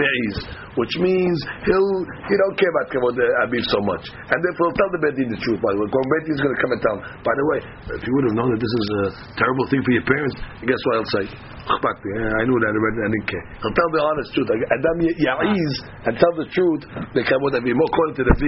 מעיז, 0.00 0.36
which 0.78 0.94
means 1.06 1.38
he'll, 1.66 1.94
he 2.28 2.34
don't 2.42 2.56
care 2.60 2.72
about 2.74 2.86
כבוד 2.94 3.16
אביו 3.44 3.62
so 3.74 3.80
much. 3.90 4.04
And 4.30 4.38
therefore 4.44 4.66
he'll 4.66 4.78
tell 4.80 4.90
the 4.96 5.00
Bedin 5.04 5.28
the 5.34 5.40
truth, 5.44 5.60
by 5.62 5.70
the 5.74 5.78
way. 5.82 5.88
Beit 6.10 6.22
Din 6.26 6.34
is 6.34 6.42
going 6.42 6.54
to 6.56 6.60
come 6.62 6.72
and 6.74 6.82
tell 6.86 6.96
him, 6.98 7.02
by 7.22 7.34
the 7.38 7.46
way, 7.50 7.58
if 7.98 8.02
you 8.02 8.12
would 8.18 8.26
have 8.28 8.36
known 8.38 8.50
that 8.50 8.60
this 8.64 8.74
is 8.82 8.86
a 9.02 9.04
terrible 9.38 9.66
thing 9.70 9.80
for 9.86 9.92
your 9.94 10.06
parents, 10.10 10.34
guess 10.66 10.80
what 10.86 10.94
he'll 10.98 11.14
say? 11.22 11.26
I 11.64 12.42
knew 12.44 12.58
that 12.60 12.72
already, 12.76 12.98
I 13.06 13.10
didn't 13.14 13.28
care. 13.30 13.44
He'll 13.62 13.76
tell 13.78 13.90
the 13.96 14.02
honest 14.04 14.28
truth. 14.34 14.48
Adam 14.50 14.98
ya'iz 15.00 15.74
and 16.06 16.12
tell 16.18 16.34
the 16.36 16.48
truth, 16.50 16.82
the 17.16 17.22
kavod 17.24 17.54
avi, 17.56 17.72
more 17.72 17.88
according 17.88 18.16
to 18.20 18.24
the 18.28 18.34
V, 18.36 18.44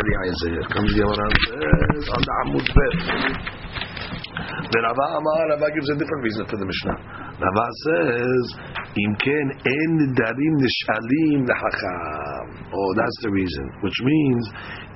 Eliezer. 0.00 0.64
Comes 0.72 0.90
the 0.90 1.04
Gemara 1.04 1.28
says, 1.46 2.04
on 2.16 2.20
the 2.24 2.34
Amud 2.42 2.66
Bet. 2.66 2.94
The 4.33 4.79
Rava 4.81 5.05
Amar, 5.21 5.41
Rava 5.53 5.69
gives 5.77 5.89
a 5.93 5.97
different 5.97 6.23
reason 6.25 6.43
for 6.49 6.57
the 6.57 6.65
Mishnah. 6.65 6.97
Rava 7.37 7.67
says, 7.85 8.43
Im 8.97 9.13
ken 9.21 9.47
en 9.61 9.91
darim 10.17 10.55
nishalim 10.57 11.45
lehacham. 11.45 12.45
Oh, 12.73 12.89
that's 12.97 13.19
the 13.21 13.29
reason. 13.29 13.65
Which 13.85 13.99
means, 14.01 14.43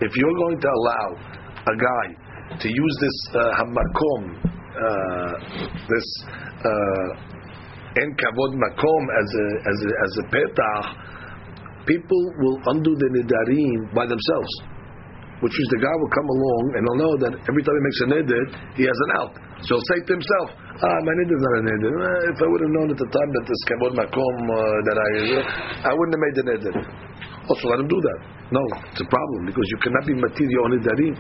if 0.02 0.12
you're 0.18 0.38
going 0.42 0.60
to 0.62 0.70
allow 0.70 1.08
a 1.54 1.76
guy 1.78 2.06
to 2.58 2.68
use 2.68 2.96
this 2.98 3.18
uh, 3.38 3.62
hamakom, 3.62 4.22
uh, 4.42 5.34
this 5.86 6.08
uh, 6.66 8.02
en 8.02 8.10
kavod 8.18 8.58
makom 8.58 9.04
as 9.22 9.30
a 9.34 9.48
as 9.70 9.78
a 9.86 9.92
as 10.02 10.12
a 10.18 10.26
petach, 10.34 10.88
people 11.86 12.24
will 12.42 12.58
undo 12.74 12.96
the 12.96 13.10
nidarim 13.14 13.94
by 13.94 14.06
themselves. 14.06 14.77
Which 15.38 15.54
is 15.54 15.68
the 15.70 15.82
guy 15.86 15.94
will 16.02 16.14
come 16.18 16.30
along 16.34 16.64
and 16.74 16.82
he'll 16.82 17.02
know 17.02 17.14
that 17.22 17.34
every 17.46 17.62
time 17.62 17.76
he 17.78 17.84
makes 17.86 18.00
a 18.02 18.08
neder, 18.10 18.44
he 18.74 18.84
has 18.90 19.00
an 19.06 19.12
out. 19.22 19.34
So 19.62 19.78
he'll 19.78 19.88
say 19.94 20.00
to 20.02 20.12
himself, 20.18 20.48
"Ah, 20.82 20.98
my 21.06 21.14
neder 21.14 21.36
is 21.38 21.44
not 21.46 21.56
a 21.58 21.64
neder. 21.70 21.92
Eh, 21.94 22.34
if 22.34 22.38
I 22.42 22.48
would 22.50 22.62
have 22.66 22.74
known 22.74 22.88
at 22.90 22.98
the 22.98 23.10
time 23.14 23.30
that 23.38 23.46
this 23.46 23.62
kavod 23.70 23.94
makom 24.02 24.36
uh, 24.50 24.78
that 24.90 24.98
I 24.98 25.10
I 25.86 25.92
wouldn't 25.94 26.14
have 26.18 26.24
made 26.26 26.36
the 26.42 26.46
neder." 26.50 26.74
Also, 27.54 27.64
let 27.70 27.80
him 27.86 27.88
do 27.88 28.00
that. 28.02 28.20
No, 28.50 28.64
it's 28.90 29.02
a 29.02 29.10
problem 29.14 29.46
because 29.46 29.68
you 29.72 29.80
cannot 29.86 30.06
be 30.10 30.16
material 30.18 30.62
on 30.66 30.72
nidarim. 30.74 31.16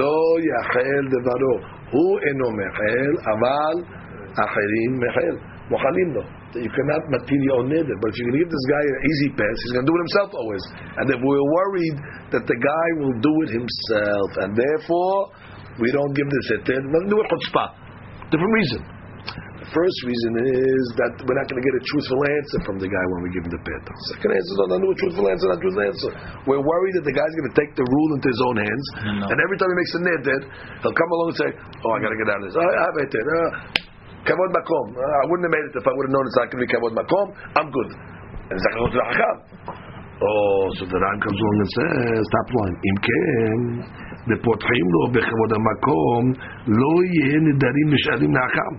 Lo 0.00 0.16
yachel 0.40 1.04
devaro. 1.12 1.54
Hu 1.92 2.02
eno 2.24 2.48
mechel, 2.56 3.12
aval 3.36 3.76
acherim 4.32 4.92
mechel. 4.96 5.51
Mochalim 5.72 6.08
lo. 6.20 6.22
You 6.52 6.68
cannot 6.68 7.02
material 7.08 7.64
neder. 7.64 7.96
But 8.04 8.12
if 8.12 8.16
you 8.20 8.24
can 8.28 8.36
give 8.44 8.50
this 8.52 8.66
guy 8.68 8.82
an 8.84 8.98
easy 9.08 9.28
pass, 9.40 9.56
he's 9.64 9.72
going 9.72 9.86
to 9.88 9.90
do 9.90 9.96
it 9.96 10.02
himself 10.04 10.28
always. 10.36 10.64
And 11.00 11.06
if 11.08 11.20
we're 11.24 11.46
worried 11.56 11.96
that 12.36 12.44
the 12.44 12.58
guy 12.60 12.88
will 13.00 13.16
do 13.24 13.34
it 13.48 13.50
himself, 13.56 14.28
and 14.44 14.50
therefore 14.52 15.32
we 15.80 15.88
don't 15.88 16.12
give 16.12 16.28
this 16.28 16.46
heter, 16.52 16.76
we'll 16.92 17.08
do 17.08 17.16
it 17.16 17.26
chutzpah. 17.32 17.68
Different 18.28 18.52
reason. 18.52 18.80
The 19.62 19.70
first 19.70 19.98
reason 20.04 20.32
is 20.42 20.82
that 20.98 21.12
we're 21.22 21.38
not 21.38 21.46
going 21.46 21.62
to 21.62 21.66
get 21.70 21.74
a 21.78 21.84
truthful 21.86 22.20
answer 22.26 22.58
from 22.66 22.76
the 22.82 22.90
guy 22.90 23.04
when 23.14 23.20
we 23.24 23.28
give 23.30 23.46
him 23.46 23.54
the 23.54 23.62
petah. 23.62 23.94
Second 24.12 24.34
answer 24.34 24.52
is 24.52 24.58
oh, 24.58 24.68
not 24.68 24.82
a 24.82 24.98
truthful 24.98 25.26
answer, 25.30 25.46
not 25.48 25.56
a 25.56 25.62
truthful 25.62 25.86
answer. 25.86 26.10
We're 26.50 26.60
worried 26.66 26.94
that 26.98 27.06
the 27.06 27.14
guy's 27.14 27.30
going 27.38 27.48
to 27.48 27.56
take 27.56 27.72
the 27.78 27.86
rule 27.86 28.10
into 28.18 28.28
his 28.28 28.40
own 28.42 28.56
hands, 28.58 28.86
No. 29.22 29.30
and 29.30 29.36
every 29.38 29.56
time 29.62 29.70
he 29.70 29.76
makes 29.78 29.94
a 29.94 30.00
neder, 30.02 30.38
he'll 30.82 30.98
come 30.98 31.10
along 31.14 31.28
and 31.32 31.38
say, 31.38 31.50
"Oh, 31.54 31.90
I 31.94 31.98
got 32.02 32.10
to 32.10 32.18
get 32.18 32.28
out 32.34 32.40
of 32.42 32.44
this. 32.50 32.56
I 32.58 32.66
have 32.66 32.94
it. 33.06 33.10
Uh, 34.22 34.50
makom. 34.54 34.86
Uh, 34.94 35.22
I 35.22 35.24
wouldn't 35.28 35.46
have 35.46 35.54
made 35.54 35.66
it 35.66 35.74
if 35.74 35.86
I 35.86 35.92
would 35.92 36.06
have 36.06 36.14
known 36.14 36.24
it's 36.30 36.38
not 36.38 36.46
going 36.50 36.60
to 36.60 36.66
be 36.66 36.70
kavod 36.70 36.92
makom. 36.94 37.26
I'm 37.58 37.70
good." 37.70 37.90
Go 38.52 38.86
to 38.86 38.92
the 38.92 39.06
hakam. 39.08 39.36
Oh, 40.22 40.64
so 40.78 40.86
the 40.86 40.98
Ran 41.02 41.18
comes 41.18 41.34
along 41.34 41.56
and 41.64 41.70
says, 41.74 42.22
top 42.30 42.48
line, 42.54 42.76
אם 42.88 42.96
כן, 43.06 43.58
ופותחים 44.28 44.86
לו 44.94 45.02
בכבוד 45.14 45.50
המקום, 45.56 46.22
לא 46.80 46.92
יהיה 47.12 47.38
נדרים 47.48 47.88
נשארים 47.94 48.30
מהחם, 48.36 48.74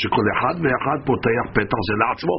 שכל 0.00 0.26
אחד 0.34 0.54
ואחד 0.62 0.98
פותח 1.06 1.44
פתח 1.52 1.78
זה 1.88 1.94
לעצמו, 2.02 2.36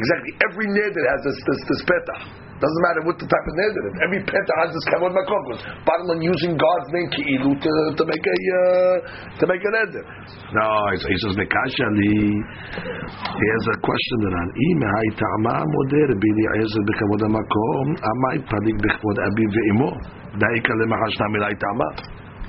Exactly. 0.00 0.32
Every 0.48 0.66
neder 0.72 1.04
has 1.12 1.20
this, 1.28 1.38
this, 1.44 1.60
this 1.68 1.82
petach. 1.84 2.24
Doesn't 2.60 2.82
matter 2.84 3.02
what 3.08 3.16
the 3.16 3.24
type 3.24 3.46
of 3.48 3.54
neder 3.56 3.82
is. 3.88 3.94
Every 4.04 4.20
petach 4.24 4.58
has 4.64 4.70
this 4.72 4.86
kavod 4.92 5.12
makom. 5.16 5.44
Bottom 5.84 6.06
line, 6.12 6.24
using 6.24 6.56
God's 6.56 6.88
name 6.92 7.08
ki'ilu 7.12 7.52
to, 7.56 7.72
to 7.96 8.02
make 8.04 8.24
a 8.24 8.36
uh, 8.36 8.96
to 9.40 9.44
make 9.48 9.64
a 9.64 9.70
neder. 9.76 10.04
No, 10.52 10.64
he 10.92 11.16
says 11.20 11.36
mekashali. 11.40 12.16
He 12.36 13.46
has 13.48 13.64
a 13.72 13.76
question 13.80 14.16
that 14.28 14.34
on 14.40 14.48
ime 14.56 14.86
ha'itama 14.92 15.54
moder 15.64 16.10
bili 16.20 16.44
ayezer 16.56 16.84
bekavod 16.88 17.24
makom 17.32 17.86
amai 17.96 18.36
padik 18.44 18.76
bekavod 18.80 19.16
abi 19.24 19.44
ve'imo 19.56 19.88
daika 20.36 20.72
lemachashna 20.84 21.28
milai 21.32 21.56
tama. 21.56 21.88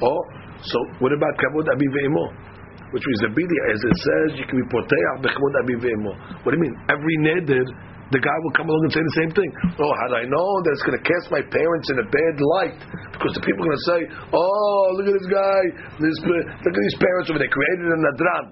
Oh, 0.03 0.21
so 0.59 0.77
what 0.99 1.11
about 1.15 1.35
kavod 1.39 1.67
abi 1.71 1.87
ve'imo? 1.87 2.50
Which 2.91 3.03
means 3.07 3.21
the 3.23 3.31
bili 3.31 3.57
as 3.71 3.79
it 3.79 3.95
says 4.03 4.27
you 4.35 4.45
can 4.47 4.59
be 4.59 4.67
poteach 4.67 5.23
bekavod 5.23 5.53
abi 5.63 5.75
ve'imo. 5.79 6.13
What 6.43 6.51
do 6.51 6.55
you 6.59 6.63
mean? 6.67 6.75
Every 6.91 7.15
neder 7.23 7.63
the 8.11 8.19
guy 8.19 8.37
will 8.43 8.51
come 8.51 8.67
along 8.67 8.83
and 8.83 8.91
say 8.91 8.99
the 8.99 9.17
same 9.23 9.31
thing. 9.31 9.51
Oh, 9.79 9.91
how 10.03 10.07
do 10.11 10.15
I 10.19 10.27
know 10.27 10.49
that 10.67 10.71
it's 10.75 10.83
going 10.83 10.99
to 10.99 11.05
cast 11.07 11.31
my 11.31 11.39
parents 11.39 11.87
in 11.95 11.97
a 12.03 12.07
bad 12.11 12.35
light? 12.59 12.79
Because 13.15 13.31
the 13.39 13.43
people 13.47 13.63
are 13.63 13.71
going 13.71 13.79
to 13.79 13.87
say, 13.87 13.99
oh, 14.35 14.83
look 14.99 15.07
at 15.07 15.15
this 15.15 15.31
guy, 15.31 15.61
this, 15.95 16.15
look 16.27 16.75
at 16.75 16.83
these 16.91 16.99
parents 16.99 17.31
over 17.31 17.39
there, 17.39 17.47
created 17.47 17.87
a 17.87 17.99
nadran. 18.03 18.45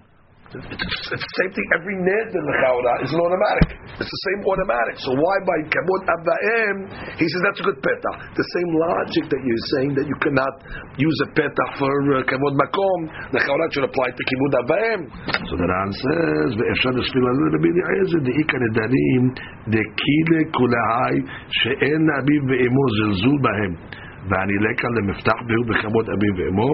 It's, 0.50 0.66
it's, 0.66 1.22
the 1.22 1.34
same 1.46 1.52
thing. 1.54 1.68
Every 1.78 1.94
neder 2.02 2.42
lechaura 2.42 2.94
is 3.06 3.14
an 3.14 3.22
automatic. 3.22 3.70
It's 4.02 4.10
the 4.10 4.22
same 4.26 4.42
automatic. 4.50 4.98
So 4.98 5.14
why 5.14 5.36
by 5.46 5.60
kabod 5.70 6.02
avaim? 6.10 6.76
He 7.22 7.26
says 7.30 7.42
that's 7.46 7.62
a 7.62 7.66
good 7.70 7.78
petah. 7.78 8.16
The 8.34 8.48
same 8.58 8.70
logic 8.74 9.30
that 9.30 9.42
you're 9.46 9.66
saying 9.78 9.94
that 9.94 10.10
you 10.10 10.18
cannot 10.26 10.54
use 10.98 11.18
a 11.22 11.30
petah 11.38 11.70
for 11.78 11.94
uh, 12.18 12.26
kabod 12.26 12.54
makom. 12.58 13.00
Lechaura 13.30 13.66
should 13.70 13.86
apply 13.86 14.10
to 14.10 14.22
kibud 14.26 14.54
avaim. 14.66 15.00
So 15.46 15.54
the 15.54 15.70
Ran 15.70 15.90
says 15.94 16.50
ve'efshad 16.58 16.98
esfila 16.98 17.30
l'Rabbi 17.30 17.70
Eliezer 17.70 18.22
de'ika 18.26 18.58
nedarim 18.58 19.24
de'kile 19.70 20.40
kulahai 20.50 21.16
she'en 21.62 22.02
nabi 22.10 22.36
ve'emo 22.50 22.84
zilzul 22.98 23.38
b'hem. 23.38 23.74
בהם." 24.19 24.19
ואני 24.29 24.57
לקה 24.65 24.89
למפתח 24.97 25.39
והוא 25.47 25.67
בכבוד 25.69 26.07
אביו 26.15 26.35
ואמו, 26.37 26.71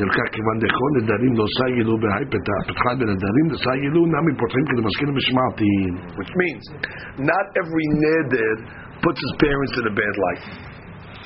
הלקח 0.00 0.26
כיוון 0.34 0.56
דכל 0.64 0.90
נדרים 0.96 1.32
לא 1.40 1.46
סגלו 1.58 1.94
בהי 2.02 2.24
פתחה 2.68 2.90
בנדרים 2.98 3.46
סגלו 3.64 4.00
נמי 4.14 4.32
פותחים 4.40 4.64
כדי 4.68 4.82
משכילים 4.88 5.14
משמעתיים. 5.20 5.92
Which 6.18 6.32
means, 6.42 6.64
not 7.30 7.46
every 7.62 7.86
neder 8.04 8.54
puts 9.04 9.18
his 9.24 9.34
parents 9.46 9.74
in 9.80 9.84
a 9.92 9.94
bad 10.00 10.14
light. 10.24 10.44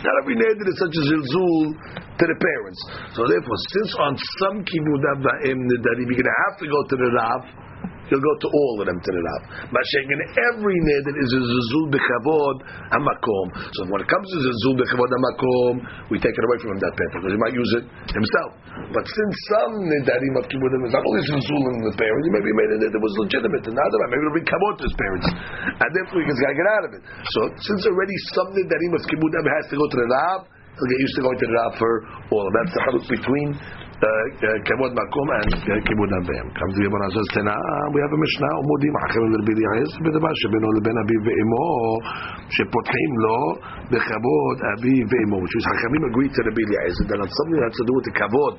Not 0.07 0.15
every 0.23 0.37
neder 0.43 0.67
is 0.73 0.79
such 0.85 0.97
a 1.01 1.05
zilzul 1.11 1.59
to 2.19 2.25
the 2.31 2.39
parents. 2.49 2.81
So 3.15 3.21
therefore, 3.33 3.59
since 3.75 3.91
on 4.07 4.13
some 4.41 4.59
kibud 4.69 5.03
abaim 5.15 5.59
nedarim, 5.71 6.07
you're 6.11 6.21
going 6.23 6.33
to 6.35 6.41
have 6.47 6.57
to 6.63 6.67
go 6.75 6.81
to 6.91 6.97
the 7.03 7.09
Rav, 7.19 7.43
He'll 8.14 8.22
go 8.22 8.38
to 8.46 8.50
all 8.54 8.78
of 8.78 8.86
them 8.86 9.02
to 9.02 9.10
the 9.10 9.22
Rav. 9.26 9.42
Mashiach, 9.74 10.06
every 10.54 10.78
neder 10.86 11.18
is 11.18 11.30
a 11.34 11.42
zuzul 11.42 11.90
b'chavod 11.90 12.62
hamakom. 12.94 13.48
So 13.74 13.90
when 13.90 14.06
it 14.06 14.10
comes 14.14 14.30
to 14.30 14.38
zuzul 14.38 14.78
b'chavod 14.78 15.10
hamakom, 15.10 15.74
we 16.14 16.22
take 16.22 16.38
it 16.38 16.44
away 16.46 16.58
from 16.62 16.78
him 16.78 16.80
that 16.86 16.94
paper 16.94 17.26
because 17.26 17.34
he 17.34 17.42
might 17.42 17.58
use 17.58 17.72
it 17.82 17.90
himself. 18.14 18.54
But 18.94 19.02
since 19.10 19.34
some 19.50 19.90
nedarim 19.90 20.38
of 20.38 20.46
kibbudim 20.46 20.86
is 20.86 20.94
not 20.94 21.02
only 21.02 21.26
zuzul 21.26 21.64
in 21.74 21.90
the 21.90 21.94
parents, 21.98 22.30
maybe 22.30 22.54
he 22.54 22.58
made 22.62 22.70
a 22.70 22.78
neder 22.86 23.02
was 23.02 23.18
legitimate 23.26 23.66
and 23.66 23.74
other 23.82 23.98
maybe 24.14 24.22
it'll 24.30 24.38
bring 24.38 24.46
kavod 24.46 24.78
to 24.78 24.86
his 24.86 24.94
parents, 24.94 25.28
and 25.82 25.90
therefore 25.98 26.22
he 26.22 26.30
just 26.30 26.38
got 26.38 26.54
to 26.54 26.58
get 26.62 26.70
out 26.70 26.84
of 26.86 26.92
it. 26.94 27.02
So 27.34 27.40
since 27.66 27.82
already 27.90 28.14
some 28.38 28.54
nedarim 28.54 28.94
of 28.94 29.02
kibbudim 29.10 29.46
has 29.58 29.74
to 29.74 29.76
go 29.82 29.90
to 29.90 29.98
the 29.98 30.06
Rav, 30.06 30.40
he'll 30.46 30.90
get 30.94 31.02
used 31.02 31.18
to 31.18 31.22
going 31.26 31.40
to 31.42 31.48
the 31.50 31.56
Rav 31.66 31.72
for 31.82 31.94
all. 32.30 32.46
That's 32.62 32.74
the 32.78 32.82
haluk 32.86 33.06
between 33.10 33.58
כבוד 34.69 34.93
מקום 35.03 35.27
וכיבוד 35.67 36.11
אביהם. 36.19 36.47
comes 36.59 36.75
the 36.79 36.83
Gemara 36.87 37.09
says, 37.11 37.29
תנא, 37.35 37.57
we 37.95 37.99
have 38.05 38.15
a 38.15 38.21
Mishnah, 38.25 38.53
ומודים 38.61 38.95
אחרים 39.03 39.31
לרבי 39.33 39.53
אליעזר, 39.59 39.99
בדבר 40.05 40.33
שבינו 40.41 40.69
לבין 40.77 40.97
אביו 41.03 41.21
ואמו, 41.27 41.69
שפותחים 42.55 43.13
לו 43.25 43.41
בכבוד 43.91 44.57
אביו 44.73 45.05
ואמו, 45.11 45.37
which 45.43 45.57
is 45.59 45.65
חכמים 45.71 46.03
agree 46.11 46.31
to 46.35 46.41
רבי 46.49 46.63
אליעזר, 46.69 47.05
that 47.11 47.19
on 47.25 47.31
something 47.39 47.57
that 47.59 47.67
has 47.69 47.77
to 47.81 47.85
do 47.89 47.93
with 47.99 48.07
the 48.09 48.15
כבוד 48.21 48.55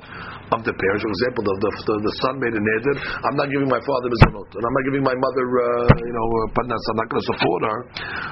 of 0.55 0.61
the 0.65 0.73
parents, 0.73 1.01
for 1.05 1.11
example, 1.13 1.43
the, 1.45 1.55
the, 1.61 1.71
the, 1.85 1.95
the 2.09 2.13
son 2.25 2.33
made 2.41 2.55
a 2.57 2.61
neder, 2.61 2.95
I'm 3.21 3.38
not 3.38 3.47
giving 3.53 3.69
my 3.69 3.81
father 3.85 4.09
mizanot, 4.09 4.49
and 4.49 4.63
I'm 4.65 4.75
not 4.75 4.85
giving 4.89 5.03
my 5.05 5.13
mother, 5.13 5.45
uh, 5.45 5.93
you 5.93 6.13
know, 6.17 6.25
padnas, 6.57 6.83
I'm 6.89 6.97
not 6.97 7.07
going 7.07 7.21
to 7.21 7.29
support 7.29 7.61
her. 7.69 7.79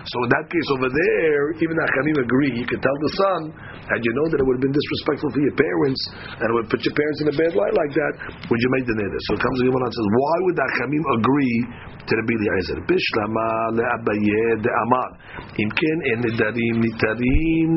So 0.02 0.16
in 0.26 0.30
that 0.34 0.46
case 0.50 0.68
over 0.74 0.90
there, 0.90 1.42
even 1.62 1.74
the 1.78 1.86
Hachamim 1.86 2.18
agree, 2.26 2.52
you 2.58 2.68
can 2.68 2.82
tell 2.82 2.98
the 3.06 3.12
son, 3.22 3.40
had 3.86 4.02
you 4.02 4.12
known 4.18 4.34
that 4.34 4.40
it 4.42 4.46
would 4.50 4.58
have 4.58 4.66
been 4.66 4.74
disrespectful 4.74 5.30
for 5.30 5.42
your 5.46 5.56
parents, 5.56 6.02
and 6.42 6.46
it 6.50 6.54
would 6.58 6.70
put 6.74 6.82
your 6.82 6.96
parents 6.98 7.01
in 7.23 7.29
a 7.31 7.37
bad 7.37 7.53
light 7.55 7.75
like 7.75 7.93
that, 7.95 8.15
would 8.47 8.61
you 8.61 8.71
make 8.79 8.87
the 8.87 8.97
neder? 8.97 9.21
So 9.29 9.35
it 9.35 9.41
comes 9.43 9.57
to 9.61 9.65
Gemara 9.67 9.85
and 9.87 9.95
says, 9.95 10.09
why 10.13 10.37
would 10.47 10.57
the 10.57 10.67
Hachamim 10.67 11.05
agree 11.19 11.59
to 12.07 12.13
the 12.15 12.25
Bili 12.27 12.47
Ezer? 12.59 12.79
Bishlama 12.87 13.51
le'abaye 13.79 14.45
de'amar. 14.63 15.11
Im 15.59 15.71
ken 15.73 15.99
en 16.13 16.19
nedarim 16.23 16.77
nitarim, 16.81 17.71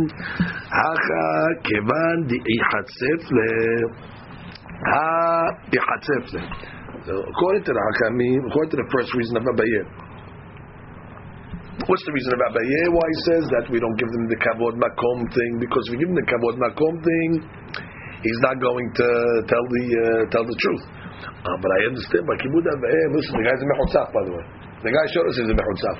hacha 0.70 1.25
kevan 1.65 2.17
di'ichatzef 2.29 3.22
le... 3.34 3.50
Ha-ichatzef 4.75 6.25
le. 6.36 6.41
According 7.05 7.63
to 7.65 7.72
the 7.74 7.84
Hachamim, 7.86 8.41
according 8.50 8.72
to 8.72 8.79
the 8.82 8.89
first 8.91 9.13
reason 9.15 9.38
of 9.38 9.44
Abaye, 9.44 10.05
What's 11.75 12.01
the 12.08 12.15
reason 12.15 12.32
about 12.34 12.55
Abaye? 12.55 12.82
Why 12.88 13.03
he 13.03 13.20
says 13.29 13.44
that 13.51 13.65
we 13.67 13.84
don't 13.84 14.00
give 14.00 14.08
them 14.08 14.25
the 14.32 14.39
kavod 14.39 14.79
makom 14.79 15.27
thing? 15.27 15.60
Because 15.60 15.84
we 15.91 16.00
give 16.00 16.08
them 16.08 16.15
the 16.15 16.24
kavod 16.24 16.55
makom 16.55 17.03
thing, 17.03 17.29
he's 18.25 18.41
not 18.41 18.58
going 18.58 18.88
to 18.98 19.08
tell 19.46 19.65
the 19.70 19.86
uh, 19.86 20.22
tell 20.34 20.46
the 20.46 20.58
truth. 20.58 20.84
Uh, 21.46 21.58
but 21.62 21.70
I 21.70 21.79
understand 21.94 22.25
by 22.25 22.36
kibud 22.41 22.65
avayim. 22.65 23.10
Listen, 23.13 23.34
the 23.38 23.46
guy's 23.46 23.62
a 23.62 23.67
mechutzaf, 23.70 24.08
by 24.10 24.24
the 24.25 24.34
way. 24.34 24.46
The 24.82 24.91
guy 24.94 25.05
showed 25.13 25.27
us 25.29 25.38
he's 25.38 25.51
a 25.53 25.58
mechutzaf. 25.58 25.98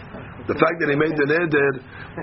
The 0.50 0.58
fact 0.58 0.78
that 0.82 0.90
he 0.90 0.98
made 0.98 1.14
the 1.14 1.28
neder 1.30 1.72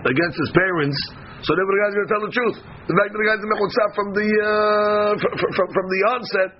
against 0.07 0.37
his 0.39 0.51
parents, 0.55 0.99
so 1.43 1.55
therefore 1.55 1.75
the 1.75 1.83
guy's 1.87 1.95
going 1.95 2.07
to 2.07 2.13
tell 2.13 2.25
the 2.27 2.35
truth. 2.35 2.57
The 2.91 2.95
fact 2.99 3.09
that 3.15 3.19
the 3.19 3.29
guy's 3.31 3.43
a 3.43 3.51
mechutzaf 3.51 3.91
from 3.95 4.09
the 4.15 4.29
uh, 4.43 5.11
from, 5.23 5.33
from, 5.55 5.67
from 5.71 5.87
the 5.87 6.01
onset 6.19 6.51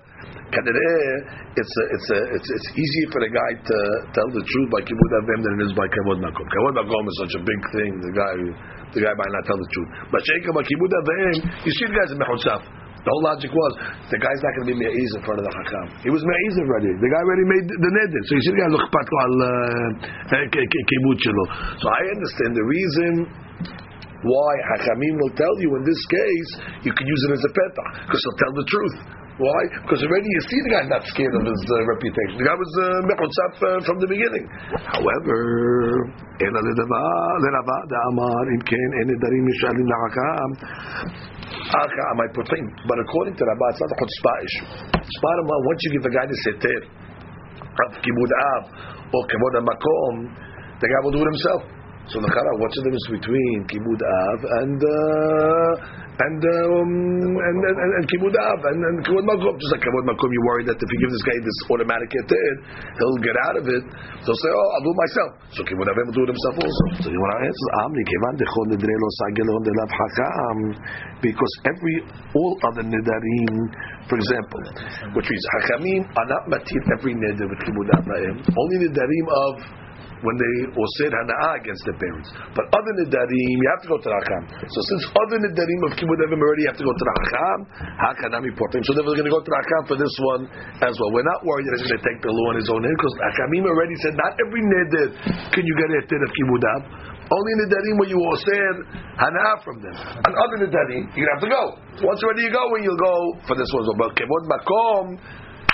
it's 0.53 1.73
a, 1.73 1.83
it's 1.97 2.09
a, 2.13 2.19
it's 2.37 2.49
it's 2.53 2.69
easier 2.77 3.07
for 3.09 3.19
the 3.25 3.31
guy 3.33 3.51
to 3.57 3.77
tell 4.13 4.29
the 4.29 4.43
truth 4.45 4.69
by 4.69 4.81
kibud 4.85 5.11
avim 5.17 5.39
than 5.41 5.53
it 5.57 5.63
is 5.65 5.73
by 5.73 5.87
kavod 5.89 6.21
makom. 6.21 6.45
Kavod 6.45 6.73
makom 6.77 7.03
is 7.09 7.17
such 7.25 7.33
a 7.33 7.41
big 7.41 7.61
thing. 7.73 7.91
The 8.05 8.13
guy 8.13 8.33
the 8.93 9.01
guy 9.01 9.13
might 9.17 9.33
not 9.33 9.43
tell 9.49 9.57
the 9.57 9.69
truth. 9.73 9.89
But 10.13 10.21
sheikah 10.21 10.53
by 10.53 10.61
kibud 10.61 10.91
avim, 10.93 11.33
you 11.65 11.71
see 11.73 11.85
the 11.89 11.95
guy's 11.97 12.13
a 12.13 12.19
mechutzaf. 12.21 12.61
The 13.03 13.11
whole 13.11 13.23
logic 13.27 13.51
was 13.51 13.73
the 14.07 14.15
guy's 14.15 14.39
not 14.39 14.51
going 14.55 14.71
to 14.71 14.71
be 14.71 14.79
me'iz 14.79 15.11
in 15.19 15.21
front 15.27 15.43
of 15.43 15.45
the 15.45 15.51
hakam. 15.51 15.91
He 16.07 16.11
was 16.11 16.23
me'iz 16.23 16.55
already. 16.63 16.87
The 16.95 17.11
guy 17.11 17.19
already 17.19 17.43
made 17.51 17.67
the 17.67 17.91
neder. 17.99 18.21
So 18.23 18.31
you 18.31 18.43
see, 18.47 18.53
the 18.55 18.63
guy 18.63 18.71
look 18.71 18.87
al. 18.87 19.35
Uh, 19.43 20.39
eh, 20.39 20.47
so 20.47 21.85
I 21.91 22.01
understand 22.15 22.55
the 22.55 22.63
reason 22.63 23.27
why 24.23 24.51
hakamim 24.71 25.19
will 25.19 25.35
tell 25.35 25.51
you 25.59 25.75
in 25.75 25.83
this 25.83 25.99
case 26.07 26.49
you 26.87 26.95
can 26.95 27.03
use 27.03 27.21
it 27.27 27.31
as 27.35 27.43
a 27.43 27.51
petah 27.51 28.07
because 28.07 28.23
he'll 28.23 28.39
tell 28.39 28.55
the 28.55 28.67
truth. 28.71 28.95
Why? 29.33 29.61
Because 29.81 29.99
already 30.05 30.29
you 30.29 30.41
see 30.45 30.61
the 30.61 30.71
guy 30.77 30.85
not 30.93 31.03
scared 31.09 31.33
of 31.33 31.43
his 31.43 31.59
uh, 31.65 31.75
reputation. 31.89 32.37
The 32.37 32.45
guy 32.45 32.53
was 32.53 32.71
uh, 32.77 33.01
mechutzaf 33.09 33.53
uh, 33.65 33.81
from 33.81 33.97
the 33.99 34.05
beginning. 34.05 34.45
However, 34.93 35.35
in 36.39 36.53
ledava 36.53 37.03
ledava 37.41 37.77
da 37.89 37.99
amar 38.13 38.45
imken 38.53 38.89
en. 39.01 39.11
Acha 41.53 42.03
amai 42.13 42.27
putim. 42.33 42.65
But 42.87 42.97
according 42.99 43.35
to 43.37 43.43
Rabbah, 43.45 43.69
it's 43.69 43.81
not 43.81 43.91
a 43.93 43.97
chutzpah 44.01 44.37
issue. 44.43 44.65
It's 44.97 45.19
bottom 45.21 45.45
line, 45.47 45.63
once 45.65 45.79
you 45.83 45.91
give 45.97 46.05
a 46.05 46.13
guy 46.13 46.25
this 46.25 46.41
heter, 46.49 46.81
of 47.85 47.91
kibud 48.01 48.31
av, 48.33 48.63
or 49.13 49.21
kibud 49.29 49.53
makom, 49.61 50.15
the 50.81 50.87
guy 50.87 50.99
will 51.03 51.11
do 51.11 51.21
it 51.21 51.29
himself. 51.29 51.61
So 52.11 52.19
the 52.19 52.27
what's 52.27 52.75
the 52.75 52.83
difference 52.83 53.09
between 53.15 53.55
kibud 53.71 54.01
av 54.03 54.39
and 54.59 54.75
uh, 54.75 55.71
and 56.19 56.41
um, 56.43 56.91
and 57.31 57.57
and, 57.63 57.91
and 57.95 58.05
kibud 58.11 58.35
av 58.35 58.59
and, 58.59 58.79
and 58.83 58.97
kibud 59.07 59.23
makom. 59.23 59.55
Just 59.55 59.71
like 59.71 59.87
kibud 59.87 60.03
makom, 60.03 60.27
you 60.27 60.43
worry 60.51 60.67
that 60.67 60.75
if 60.75 60.89
you 60.91 60.99
give 60.99 61.11
this 61.15 61.23
guy 61.23 61.37
this 61.39 61.59
automatic 61.71 62.11
heter, 62.11 62.51
he'll 62.99 63.23
get 63.23 63.39
out 63.47 63.55
of 63.55 63.65
it. 63.71 63.83
They'll 64.19 64.35
say, 64.35 64.51
"Oh, 64.51 64.67
I'll 64.75 64.83
do 64.83 64.91
it 64.91 64.99
myself." 64.99 65.31
So 65.55 65.59
kibud 65.63 65.87
avim 65.87 66.11
will 66.11 66.17
do 66.19 66.23
it 66.27 66.31
himself 66.35 66.55
also. 66.59 66.83
So 67.01 67.07
you 67.07 67.19
want 67.23 67.31
to 67.39 67.41
answer? 67.47 67.67
Amni 67.87 68.03
kevan 68.03 68.33
dechol 68.35 68.65
nedre 68.75 68.95
lo 68.99 69.09
sagelon 69.23 69.61
delav 69.63 69.91
hakam, 69.95 70.57
because 71.23 71.53
every 71.71 71.95
all 72.35 72.59
other 72.67 72.83
nedarim, 72.83 73.55
for 74.11 74.19
example, 74.19 74.59
which 75.15 75.27
means 75.31 75.45
hakamim 75.55 76.03
are 76.19 76.27
not 76.27 76.43
matir 76.51 76.83
every 76.99 77.15
neder 77.15 77.47
with 77.47 77.63
kibud 77.63 77.87
avim. 77.95 78.43
Only 78.43 78.91
nedarim 78.91 79.27
of 79.31 79.82
when 80.23 80.35
they 80.39 80.53
or 80.73 80.87
said 80.99 81.11
hana'ah 81.11 81.59
against 81.59 81.83
their 81.83 81.99
parents. 81.99 82.31
But 82.55 82.65
other 82.71 82.93
nidarim, 83.03 83.55
you 83.59 83.67
have 83.75 83.83
to 83.83 83.89
go 83.91 83.97
to 83.99 84.07
the 84.07 84.15
hakam. 84.23 84.43
So 84.71 84.79
since 84.87 85.03
other 85.13 85.37
nidarim 85.43 85.81
of 85.87 85.91
kibbud 85.99 86.19
evim 86.23 86.39
already 86.39 86.65
have 86.71 86.79
to 86.79 86.85
go 86.87 86.93
to 86.95 87.03
the 87.03 87.13
hakam, 87.19 87.59
hakanami 87.99 88.51
portim. 88.55 88.81
So 88.87 88.95
then 88.95 89.03
we're 89.03 89.19
going 89.19 89.27
to 89.27 89.35
go 89.35 89.43
to 89.43 89.51
the 89.51 89.59
hakam 89.59 89.83
for 89.91 89.97
this 89.99 90.15
one 90.33 90.47
as 90.79 90.95
well. 90.97 91.11
We're 91.11 91.27
not 91.27 91.43
worried 91.43 91.67
that 91.67 91.83
he's 91.83 91.91
going 91.91 92.01
to 92.01 92.07
take 92.07 92.19
the 92.23 92.31
law 92.31 92.47
on 92.51 92.57
his 92.57 92.69
own 92.71 92.81
eh? 92.81 92.87
hand 92.87 92.97
because 92.97 93.15
hakamim 93.19 93.63
already 93.67 93.95
said 93.99 94.13
not 94.15 94.31
every 94.39 94.63
nidar 94.63 95.07
can 95.51 95.63
you 95.67 95.75
get 95.75 95.87
a 95.91 95.95
heter 96.07 96.19
of 96.23 96.31
kibbud 96.31 96.65
only 97.31 97.53
nidarim 97.63 97.95
where 97.99 98.11
you 98.11 98.19
said 98.43 98.75
hana 99.17 99.57
from 99.63 99.79
them. 99.81 99.95
And 99.95 100.31
other 100.35 100.57
nidarim, 100.67 101.09
you 101.15 101.25
have 101.31 101.41
to 101.41 101.49
go. 101.49 101.63
Once 102.03 102.19
already 102.23 102.43
you 102.45 102.53
go, 102.53 102.63
when 102.73 102.83
you'll 102.83 102.99
go 102.99 103.15
for 103.47 103.55
this 103.55 103.69
one. 103.71 103.85
But 103.97 104.13
kibud 104.17 104.43
makom, 104.49 105.17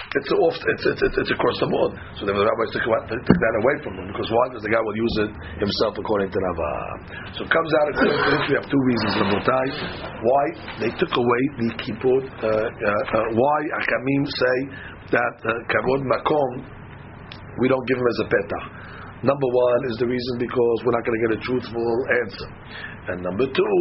it's 0.09 0.31
off. 0.41 0.57
It's, 0.57 0.85
it's, 0.89 1.01
it's, 1.05 1.17
it's 1.21 1.31
across 1.37 1.57
the 1.61 1.69
board. 1.69 1.93
So 2.17 2.25
then 2.25 2.33
the 2.33 2.41
rabbis 2.41 2.73
took, 2.73 2.81
took 2.81 3.39
that 3.45 3.55
away 3.61 3.75
from 3.85 3.93
him 4.01 4.09
because 4.09 4.25
why? 4.33 4.45
Because 4.49 4.65
the 4.65 4.73
guy 4.73 4.81
will 4.81 4.97
use 4.97 5.15
it 5.21 5.31
himself 5.61 5.93
according 6.01 6.33
to 6.33 6.37
Rava. 6.41 6.71
So 7.37 7.45
it 7.45 7.51
comes 7.53 7.71
out 7.77 7.87
of 7.93 7.95
this. 8.01 8.13
We 8.49 8.55
have 8.57 8.65
two 8.65 8.83
reasons. 8.89 9.11
Rabotai, 9.21 9.65
why 10.25 10.43
they 10.81 10.91
took 10.97 11.13
away 11.13 11.41
the 11.61 11.69
kippur. 11.77 12.19
Uh, 12.25 12.49
uh, 12.49 12.49
uh, 12.49 13.27
why 13.37 13.59
Akamim 13.77 14.23
say 14.25 14.57
that 15.13 15.35
uh, 15.45 15.49
kavod 15.69 16.01
makom 16.09 16.51
we 17.61 17.67
don't 17.67 17.85
give 17.85 17.97
him 17.97 18.07
as 18.07 18.19
a 18.23 18.27
petah. 18.33 18.78
Number 19.19 19.49
one 19.51 19.81
is 19.91 19.99
the 19.99 20.07
reason 20.07 20.33
because 20.39 20.77
we're 20.87 20.95
not 20.95 21.03
going 21.03 21.17
to 21.19 21.23
get 21.27 21.31
a 21.35 21.41
truthful 21.43 21.91
answer. 22.23 22.47
And 23.11 23.19
number 23.25 23.51
two 23.51 23.79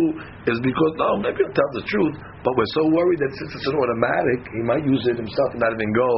is 0.51 0.59
because, 0.59 0.93
no, 0.99 1.21
maybe 1.23 1.39
he'll 1.39 1.55
tell 1.55 1.73
the 1.79 1.87
truth, 1.87 2.17
but 2.43 2.53
we're 2.59 2.75
so 2.75 2.85
worried 2.91 3.21
that 3.23 3.33
since 3.39 3.51
it's 3.55 3.69
an 3.71 3.77
automatic, 3.77 4.41
he 4.51 4.63
might 4.67 4.83
use 4.83 5.05
it 5.07 5.21
himself 5.21 5.49
and 5.55 5.61
not 5.63 5.71
even 5.71 5.91
go 5.95 6.13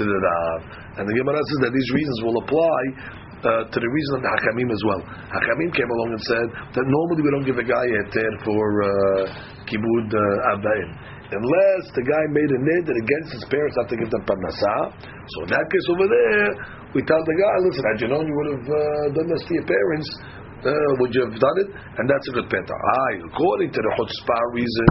to 0.00 0.02
the 0.06 0.16
Rav. 0.16 0.58
And 0.96 1.04
the 1.04 1.16
Gemara 1.18 1.42
says 1.44 1.60
that 1.68 1.72
these 1.76 1.90
reasons 1.92 2.18
will 2.24 2.38
apply 2.40 2.80
uh, 3.44 3.68
to 3.68 3.76
the 3.76 3.90
reason 3.90 4.12
of 4.16 4.22
the 4.24 4.30
Hakamim 4.32 4.70
as 4.72 4.82
well. 4.88 5.02
Hakamim 5.28 5.70
came 5.76 5.90
along 5.90 6.08
and 6.16 6.22
said 6.24 6.46
that 6.72 6.84
normally 6.88 7.20
we 7.20 7.30
don't 7.36 7.44
give 7.44 7.60
a 7.60 7.66
guy 7.68 7.84
a 7.84 8.00
heter 8.08 8.32
for 8.48 8.64
uh, 8.80 8.88
kibud 9.68 10.08
uh. 10.08 11.12
Unless 11.34 11.84
the 11.98 12.04
guy 12.06 12.24
made 12.30 12.50
a 12.52 12.60
nid 12.62 12.86
against 12.86 13.30
his 13.34 13.44
parents 13.50 13.74
not 13.76 13.88
to 13.90 13.96
give 13.96 14.08
them 14.08 14.22
parnasah. 14.28 14.82
So 15.02 15.36
in 15.44 15.50
that 15.50 15.66
case 15.66 15.86
over 15.90 16.06
there, 16.06 16.48
we 16.94 17.02
tell 17.02 17.22
the 17.26 17.36
guy, 17.36 17.54
listen, 17.66 17.82
had 17.90 17.98
you 18.00 18.08
known 18.14 18.24
you 18.24 18.36
would 18.38 18.50
have 18.54 18.66
uh, 18.70 19.06
done 19.18 19.28
this 19.28 19.42
to 19.50 19.52
your 19.58 19.66
parents, 19.66 20.08
uh, 20.64 20.90
would 21.02 21.12
you 21.12 21.22
have 21.28 21.36
done 21.36 21.56
it? 21.60 21.68
And 21.74 22.04
that's 22.08 22.26
a 22.30 22.32
good 22.40 22.48
penta. 22.48 22.72
Ah, 22.72 23.10
according 23.28 23.74
to 23.74 23.80
the 23.82 23.90
chutzpah 24.00 24.44
reason, 24.56 24.88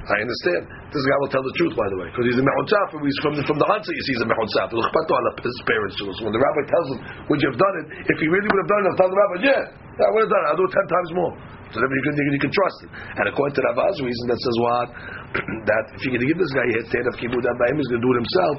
I 0.00 0.16
understand. 0.24 0.64
This 0.90 1.04
guy 1.04 1.16
will 1.20 1.30
tell 1.30 1.44
the 1.44 1.54
truth, 1.60 1.76
by 1.76 1.86
the 1.92 1.98
way, 2.00 2.08
because 2.08 2.24
he's 2.24 2.40
a 2.40 2.46
mechutzaf. 2.46 2.88
He's 3.04 3.20
from 3.20 3.34
the, 3.36 3.44
from 3.44 3.58
the 3.60 3.68
Hansa, 3.68 3.92
you 3.92 4.04
see, 4.08 4.14
he's 4.16 4.24
a 4.24 4.30
mechutzaf. 4.30 4.72
His 4.72 5.58
parents. 5.68 5.94
So 6.00 6.08
when 6.24 6.32
the 6.32 6.40
rabbi 6.40 6.62
tells 6.66 6.86
him, 6.94 6.98
would 7.28 7.40
you 7.44 7.48
have 7.52 7.60
done 7.60 7.74
it? 7.84 7.86
If 8.08 8.16
he 8.16 8.26
really 8.26 8.48
would 8.48 8.60
have 8.64 8.70
done 8.72 8.80
it, 8.80 8.86
he'll 8.90 9.00
tell 9.04 9.10
the 9.12 9.20
rabbi, 9.20 9.36
yeah, 9.44 9.62
I 10.00 10.10
would 10.16 10.24
have 10.24 10.32
done 10.32 10.42
it. 10.42 10.48
I'll 10.50 10.60
do 10.60 10.66
it 10.66 10.72
ten 10.72 10.86
times 10.88 11.10
more. 11.12 11.34
So 11.70 11.78
then 11.78 11.86
you 11.86 12.02
can, 12.02 12.14
you 12.18 12.42
can 12.42 12.50
trust 12.50 12.78
it. 12.82 12.90
And 13.20 13.24
according 13.30 13.54
to 13.54 13.62
Ravah's 13.62 13.98
reason, 14.02 14.24
that 14.26 14.40
says 14.42 14.56
what? 14.58 14.88
that 15.70 15.84
if 15.94 16.02
you're 16.02 16.18
going 16.18 16.26
to 16.26 16.30
give 16.34 16.40
this 16.42 16.50
guy 16.50 16.66
a 16.66 16.74
hit 16.82 17.06
of 17.06 17.14
kibbud 17.14 17.44
abayim, 17.46 17.78
he's 17.78 17.90
going 17.94 18.02
to 18.02 18.06
do 18.08 18.12
it 18.16 18.18
himself. 18.26 18.54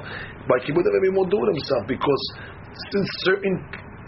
By 0.48 0.56
kibbud 0.64 0.80
abayim, 0.80 1.04
he 1.04 1.12
won't 1.12 1.28
do 1.28 1.36
it 1.44 1.50
himself 1.52 1.82
because 1.84 2.22
since 2.92 3.08
certain 3.28 3.54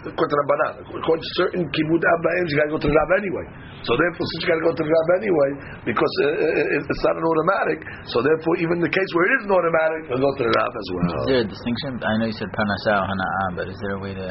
According 0.05 1.25
to 1.25 1.31
certain 1.41 1.65
kibbud 1.65 2.03
abbaim, 2.05 2.45
you 2.53 2.57
got 2.61 2.69
to 2.69 2.75
go 2.77 2.81
to 2.85 2.89
the 2.89 2.93
Rab 2.93 3.11
anyway. 3.17 3.47
So 3.89 3.97
therefore, 3.97 4.27
since 4.37 4.41
you 4.45 4.49
got 4.53 4.61
to 4.61 4.67
go 4.69 4.75
to 4.77 4.85
the 4.85 4.93
Rab 4.93 5.09
anyway, 5.17 5.51
because 5.89 6.15
uh, 6.21 6.29
uh, 6.29 6.61
uh, 6.61 6.93
it's 6.93 7.05
not 7.09 7.17
an 7.17 7.25
automatic, 7.25 7.79
so 8.13 8.21
therefore, 8.21 8.61
even 8.61 8.85
the 8.85 8.93
case 8.93 9.11
where 9.17 9.25
it 9.25 9.33
is 9.41 9.43
an 9.49 9.53
automatic, 9.57 10.01
you'll 10.13 10.21
go 10.21 10.33
to 10.37 10.45
the 10.45 10.53
Rab 10.53 10.73
as 10.77 10.89
well. 10.93 11.09
Is 11.09 11.29
there 11.33 11.41
a 11.41 11.49
distinction? 11.49 11.91
I 12.05 12.21
know 12.21 12.29
you 12.29 12.37
said 12.37 12.53
panasa 12.53 13.01
or 13.01 13.57
but 13.57 13.65
is 13.73 13.79
there 13.81 13.97
a 13.97 14.01
way 14.05 14.13
to 14.13 14.29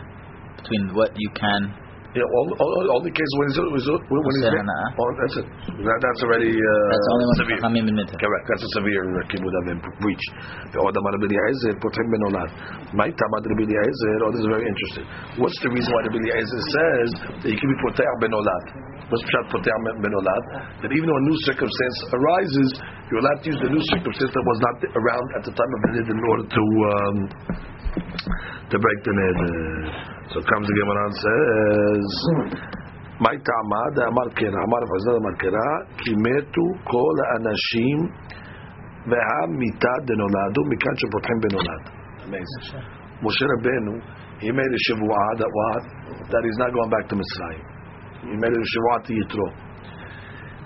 between 0.61 0.93
what 0.93 1.11
you 1.17 1.29
can 1.33 1.73
yeah, 2.13 2.29
only, 2.29 2.53
only, 2.61 2.89
only 2.93 3.09
case 3.09 3.31
when 3.41 3.49
he's 3.49 3.57
when, 3.57 3.73
when 3.73 4.33
he's 4.37 4.45
oh, 4.45 5.09
that's 5.17 5.35
it. 5.41 5.47
That, 5.81 5.97
that's 5.97 6.21
already 6.21 6.53
uh, 6.53 6.87
that's 6.93 7.09
only 7.09 7.25
severe. 7.41 7.57
Correct. 7.57 8.45
That's 8.53 8.61
a 8.61 8.71
severe 8.77 9.01
uh, 9.01 9.25
kibbud 9.33 9.49
uh, 9.49 9.81
breach. 9.97 10.25
The 10.69 10.77
order 10.77 11.01
Rabbi 11.01 11.25
Eliezer 11.25 11.73
potem 11.81 12.05
benolad. 12.13 12.49
My 12.93 13.09
tamad 13.09 13.43
Rabbi 13.49 13.65
Eliezer. 13.65 14.13
Oh, 14.21 14.29
this 14.29 14.45
is 14.45 14.49
very 14.53 14.61
interesting. 14.61 15.05
What's 15.41 15.57
the 15.65 15.73
reason 15.73 15.89
why 15.89 16.05
Rabbi 16.05 16.21
Eliezer 16.21 16.61
says 16.69 17.09
that 17.41 17.49
you 17.49 17.57
can 17.57 17.69
be 17.73 17.77
poter 17.81 18.05
benolad? 18.21 18.65
What's 19.09 19.25
pshat 19.25 19.49
poter 19.49 19.73
benolad? 19.97 20.43
That 20.85 20.93
even 20.93 21.09
though 21.09 21.17
a 21.17 21.25
new 21.25 21.37
circumstance 21.49 21.97
arises, 22.13 22.69
you're 23.09 23.25
allowed 23.25 23.41
to 23.41 23.47
use 23.49 23.57
the 23.57 23.73
new 23.73 23.83
circumstance 23.89 24.29
that 24.29 24.45
was 24.45 24.59
not 24.61 24.75
around 24.85 25.27
at 25.41 25.43
the 25.49 25.53
time 25.57 25.71
of 25.73 25.79
the 25.81 26.13
in 26.13 26.21
order 26.29 26.45
to 26.45 26.63
um, 26.93 27.17
Uh, 27.93 28.69
to 28.69 28.75
break 28.79 28.99
the 29.05 29.13
nid. 29.13 29.37
So 30.33 30.41
comes 30.41 30.65
the 30.65 30.73
Gemara 30.73 31.01
and 31.05 31.15
says, 31.21 32.09
"My 33.21 33.35
ta'amad 33.37 33.95
amar 34.09 34.29
kera 34.33 34.57
amar 34.65 34.83
fazal 34.89 35.17
amar 35.21 35.35
kera 35.37 35.67
ki 36.01 36.13
metu 36.17 36.65
kol 36.89 37.17
anashim 37.37 38.09
denoladu 39.05 40.61
mikan 40.73 40.95
shepotchem 41.01 41.37
benolad." 41.45 41.83
Amazing. 42.25 42.81
Moshe 43.21 43.45
Rabbeinu, 43.45 43.93
he 44.39 44.51
made 44.51 44.73
a 44.73 44.81
shavua 44.89 45.23
that 45.37 45.51
what 45.53 45.83
that 46.31 46.41
he's 46.43 46.57
not 46.57 46.73
going 46.73 46.89
back 46.89 47.07
to 47.09 47.15
Mitzrayim. 47.15 47.63
He 48.31 48.35
made 48.35 48.53
a 48.53 48.63
shavua 48.73 49.05
to 49.05 49.13
Yitro. 49.13 49.47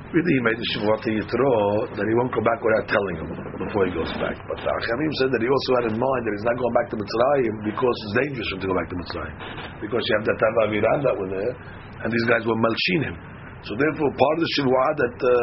Really, 0.07 0.33
he 0.39 0.41
made 0.41 0.55
a 0.55 0.67
shavua 0.71 0.95
to 1.03 1.09
Yitro 1.19 1.51
that 1.91 2.05
he 2.07 2.13
won't 2.15 2.31
go 2.31 2.39
back 2.39 2.63
without 2.63 2.87
telling 2.87 3.15
him 3.19 3.27
before 3.59 3.83
he 3.87 3.91
goes 3.91 4.07
back. 4.15 4.39
But 4.39 4.55
the 4.63 4.71
Achamim 4.71 5.11
said 5.19 5.35
that 5.35 5.41
he 5.43 5.49
also 5.51 5.71
had 5.83 5.85
in 5.91 5.95
mind 5.99 6.21
that 6.23 6.31
he's 6.31 6.47
not 6.47 6.55
going 6.55 6.75
back 6.79 6.87
to 6.91 6.95
Mitzrayim 6.95 7.55
because 7.67 7.95
it's 8.07 8.15
dangerous 8.15 8.47
for 8.47 8.55
him 8.55 8.61
to 8.63 8.67
go 8.71 8.75
back 8.79 8.87
to 8.87 8.97
Mitzrayim. 9.03 9.35
Because 9.83 9.99
you 9.99 10.13
have 10.15 10.25
that 10.31 10.37
Tava 10.39 10.61
Aviram 10.71 10.99
that 11.03 11.11
were 11.11 11.31
there, 11.35 11.53
and 12.03 12.07
these 12.07 12.23
guys 12.23 12.39
were 12.47 12.55
malshin 12.55 13.11
him. 13.11 13.15
So 13.67 13.75
therefore, 13.75 14.09
part 14.15 14.35
of 14.39 14.41
the 14.47 14.51
shavua 14.55 14.85
that 14.95 15.17
uh, 15.19 15.35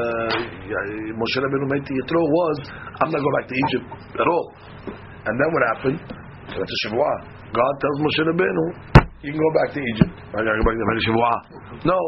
Moshe 1.12 1.37
Rabbeinu 1.44 1.68
made 1.68 1.85
to 1.85 1.92
Yitro 2.00 2.24
was, 2.24 2.57
I'm 3.05 3.12
not 3.12 3.20
going 3.20 3.37
back 3.37 3.48
to 3.53 3.57
Egypt 3.68 3.87
at 4.16 4.24
all. 4.24 4.46
And 5.29 5.35
then 5.37 5.48
what 5.53 5.62
happened? 5.77 6.00
That's 6.57 6.72
a 6.72 6.79
shavua. 6.88 7.12
God 7.53 7.74
tells 7.85 7.96
Moshe 8.00 8.22
Rabbeinu, 8.33 8.64
you 9.24 9.32
can 9.32 9.40
go 9.40 9.52
back 9.56 9.72
to 9.72 9.80
Egypt. 9.80 10.12
No, 11.88 11.98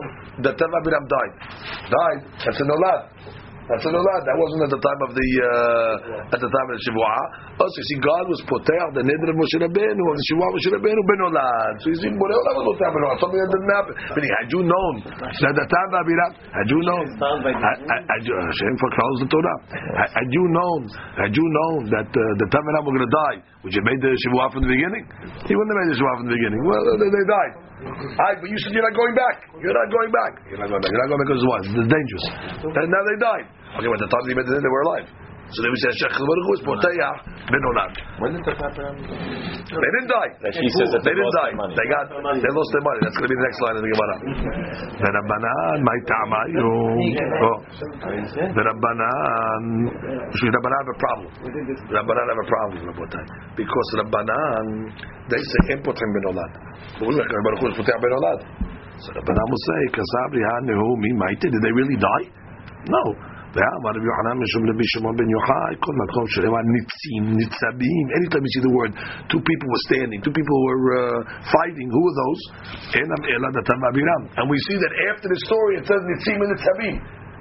the 0.45 0.53
Teva 0.53 0.77
Abiram 0.85 1.05
died. 1.09 1.33
Died. 1.89 2.21
That's 2.45 2.61
a 2.61 2.67
nolad. 2.69 3.01
That's 3.67 3.83
a 3.83 3.91
nolad. 3.91 4.23
That 4.23 4.37
wasn't 4.39 4.63
at 4.63 4.73
the 4.75 4.79
time 4.79 5.01
of 5.03 5.11
the 5.11 5.29
uh, 5.43 6.35
at 6.35 6.39
the 6.39 6.47
time 6.47 6.67
of 6.71 6.75
the 6.79 6.83
Shavua. 6.87 7.15
Also, 7.59 7.77
you 7.83 7.87
see, 7.91 7.99
God 7.99 8.25
was 8.31 8.39
poteach 8.47 8.95
the 8.95 9.03
neder 9.03 9.27
of 9.27 9.37
Moshe 9.43 9.59
Rabbeinu 9.59 10.03
of 10.07 10.15
the 10.15 10.25
Shavua 10.31 10.47
Moshe 10.55 10.71
Rabbeinu 10.71 11.01
ben 11.03 11.19
nolad. 11.27 11.75
So 11.83 11.91
you 11.91 11.99
see, 11.99 12.11
Borei 12.15 12.39
Olam 12.39 12.55
was 12.63 12.67
poteach 12.79 12.93
ben 12.95 13.01
nolad. 13.03 13.19
Something 13.19 13.41
that 13.43 13.51
didn't 13.51 13.73
happen. 13.75 13.95
Meaning, 14.15 14.33
had 14.39 14.49
you 14.55 14.61
known 14.63 14.95
that 15.03 15.55
the 15.59 15.67
time 15.67 15.89
of 15.91 15.99
Abiram, 15.99 16.33
had 16.55 16.67
you 16.71 16.81
known, 16.87 17.05
had, 17.19 18.23
you, 18.23 18.35
Hashem 18.39 18.75
follows 18.79 19.19
the 19.27 19.29
Torah. 19.35 19.59
Had, 20.15 20.29
you 20.31 20.45
known, 20.55 20.81
had 21.19 21.33
you 21.35 21.47
known 21.47 21.91
that 21.91 22.07
uh, 22.07 22.23
the 22.39 22.49
time 22.55 22.67
of 22.71 22.87
were 22.87 22.95
going 22.95 23.03
to 23.03 23.15
die, 23.15 23.37
would 23.67 23.75
you 23.75 23.83
have 23.83 23.89
made 23.91 23.99
the 23.99 24.15
Shavua 24.23 24.55
from 24.55 24.63
the 24.63 24.71
beginning? 24.71 25.03
He 25.43 25.59
wouldn't 25.59 25.75
have 25.75 25.81
made 25.83 25.91
the 25.91 25.99
Shavua 25.99 26.13
from 26.23 26.27
the 26.31 26.37
beginning. 26.39 26.61
Well, 26.63 26.83
they, 27.03 27.11
they 27.11 27.27
died. 27.27 27.67
Alright, 27.77 28.41
but 28.41 28.49
you 28.49 28.57
said 28.57 28.73
you're 28.73 28.89
not 28.89 28.97
going 28.97 29.13
back. 29.13 29.37
You're 29.61 29.77
not 29.77 29.89
going 29.93 30.09
back. 30.09 30.33
You're 30.49 30.61
not 30.65 30.71
going 30.73 30.81
back. 30.81 30.91
You're 30.91 31.03
not 31.05 31.11
going 31.13 31.21
back 31.21 31.29
because 31.29 31.45
what? 31.45 31.61
It's 31.69 31.91
dangerous. 31.93 32.27
And 32.73 32.89
now 32.89 33.03
they 33.05 33.19
died. 33.21 33.47
Okay, 33.77 33.89
but 33.93 34.01
the 34.01 34.09
time 34.09 34.25
they 34.25 34.35
made 34.37 34.49
it, 34.49 34.63
they 34.63 34.73
were 34.73 34.85
alive. 34.89 35.07
So 35.55 35.63
then 35.63 35.71
we 35.71 35.79
say 35.79 35.95
Shech 36.03 36.11
Baruch 36.11 36.47
Hu 36.51 36.53
is 36.59 36.63
Poteach 36.67 36.99
Ben 37.47 37.63
Olam. 37.63 37.91
When 38.19 38.35
did 38.35 38.43
that 38.51 38.59
happen? 38.59 38.99
They 38.99 39.91
didn't 39.95 40.11
die. 40.11 40.31
That 40.43 40.51
she 40.59 40.67
says 40.75 40.91
that 40.91 41.07
they 41.07 41.15
they 41.15 41.23
didn't 41.23 41.39
die. 41.39 41.55
money. 41.55 41.71
They 41.79 41.87
got 41.87 42.11
they 42.11 42.51
lost 42.51 42.71
their 42.75 42.83
money. 42.83 42.99
That's 43.07 43.15
going 43.15 43.31
to 43.31 43.33
be 43.35 43.39
the 43.39 43.47
next 43.47 43.59
line 43.63 43.77
in 43.79 43.83
the 43.87 43.93
Gemara. 43.95 44.17
The 44.99 45.11
Rabbanan, 45.15 45.77
my 45.87 45.99
tamayu. 46.03 46.67
The 48.59 48.63
Rabbanan. 48.67 49.63
Should 50.35 50.51
Rabbanan 50.51 50.79
have 50.83 50.91
a 50.91 50.99
problem? 50.99 51.31
The 51.39 51.95
Rabbanan 51.95 52.27
have 52.27 52.43
a 52.43 52.49
problem, 52.51 52.79
Rabbanan, 52.91 53.25
because 53.55 53.89
Rabbanan 54.03 54.65
they 55.31 55.39
say 55.39 55.79
Em 55.79 55.81
Potrim 55.87 56.11
Ben 56.11 56.27
Olam. 56.35 56.51
But 56.99 57.07
we 57.07 57.15
like 57.15 57.31
Baruch 57.31 57.61
Hu 57.63 57.67
is 57.71 57.79
Potech 57.79 58.03
Ben 58.03 58.11
Olam. 58.19 58.39
So 58.99 59.15
Rabbanan 59.15 59.47
will 59.47 59.63
say 59.63 59.81
Kasabri 59.95 60.43
Hanehu 60.43 60.99
Mi 60.99 61.15
Maite. 61.23 61.47
Did 61.55 61.63
they 61.63 61.71
really 61.71 61.95
die? 62.03 62.27
No. 62.91 63.36
ואמר 63.56 63.92
רבי 63.96 64.08
יוחנן 64.12 64.36
משום 64.44 64.62
רבי 64.70 64.86
שמעון 64.94 65.16
בן 65.20 65.30
יוחאי 65.36 65.74
כל 65.86 65.94
מקום 66.04 66.26
שנאמר 66.34 66.64
ניצים, 66.76 67.24
ניצבים 67.40 68.06
anytime 68.18 68.44
you 68.46 68.52
see 68.56 68.64
the 68.68 68.74
word 68.80 68.92
two 69.32 69.42
people 69.50 69.68
were 69.74 69.84
standing 69.90 70.20
two 70.26 70.36
people 70.40 70.58
were 70.68 70.86
uh, 71.02 71.20
fighting 71.54 71.88
who 71.94 72.02
were 72.06 72.16
those? 72.24 72.42
אינם 72.98 73.22
אלא 73.32 73.48
דתם 73.58 73.78
ואבירם 73.84 74.22
and 74.38 74.46
we 74.54 74.58
see 74.68 74.78
that 74.84 74.94
after 75.12 75.28
the 75.34 75.40
story 75.48 75.74
it 75.80 75.86
says 75.90 76.02
ניצים 76.12 76.38
and 76.44 76.50
ניצבים 76.54 76.96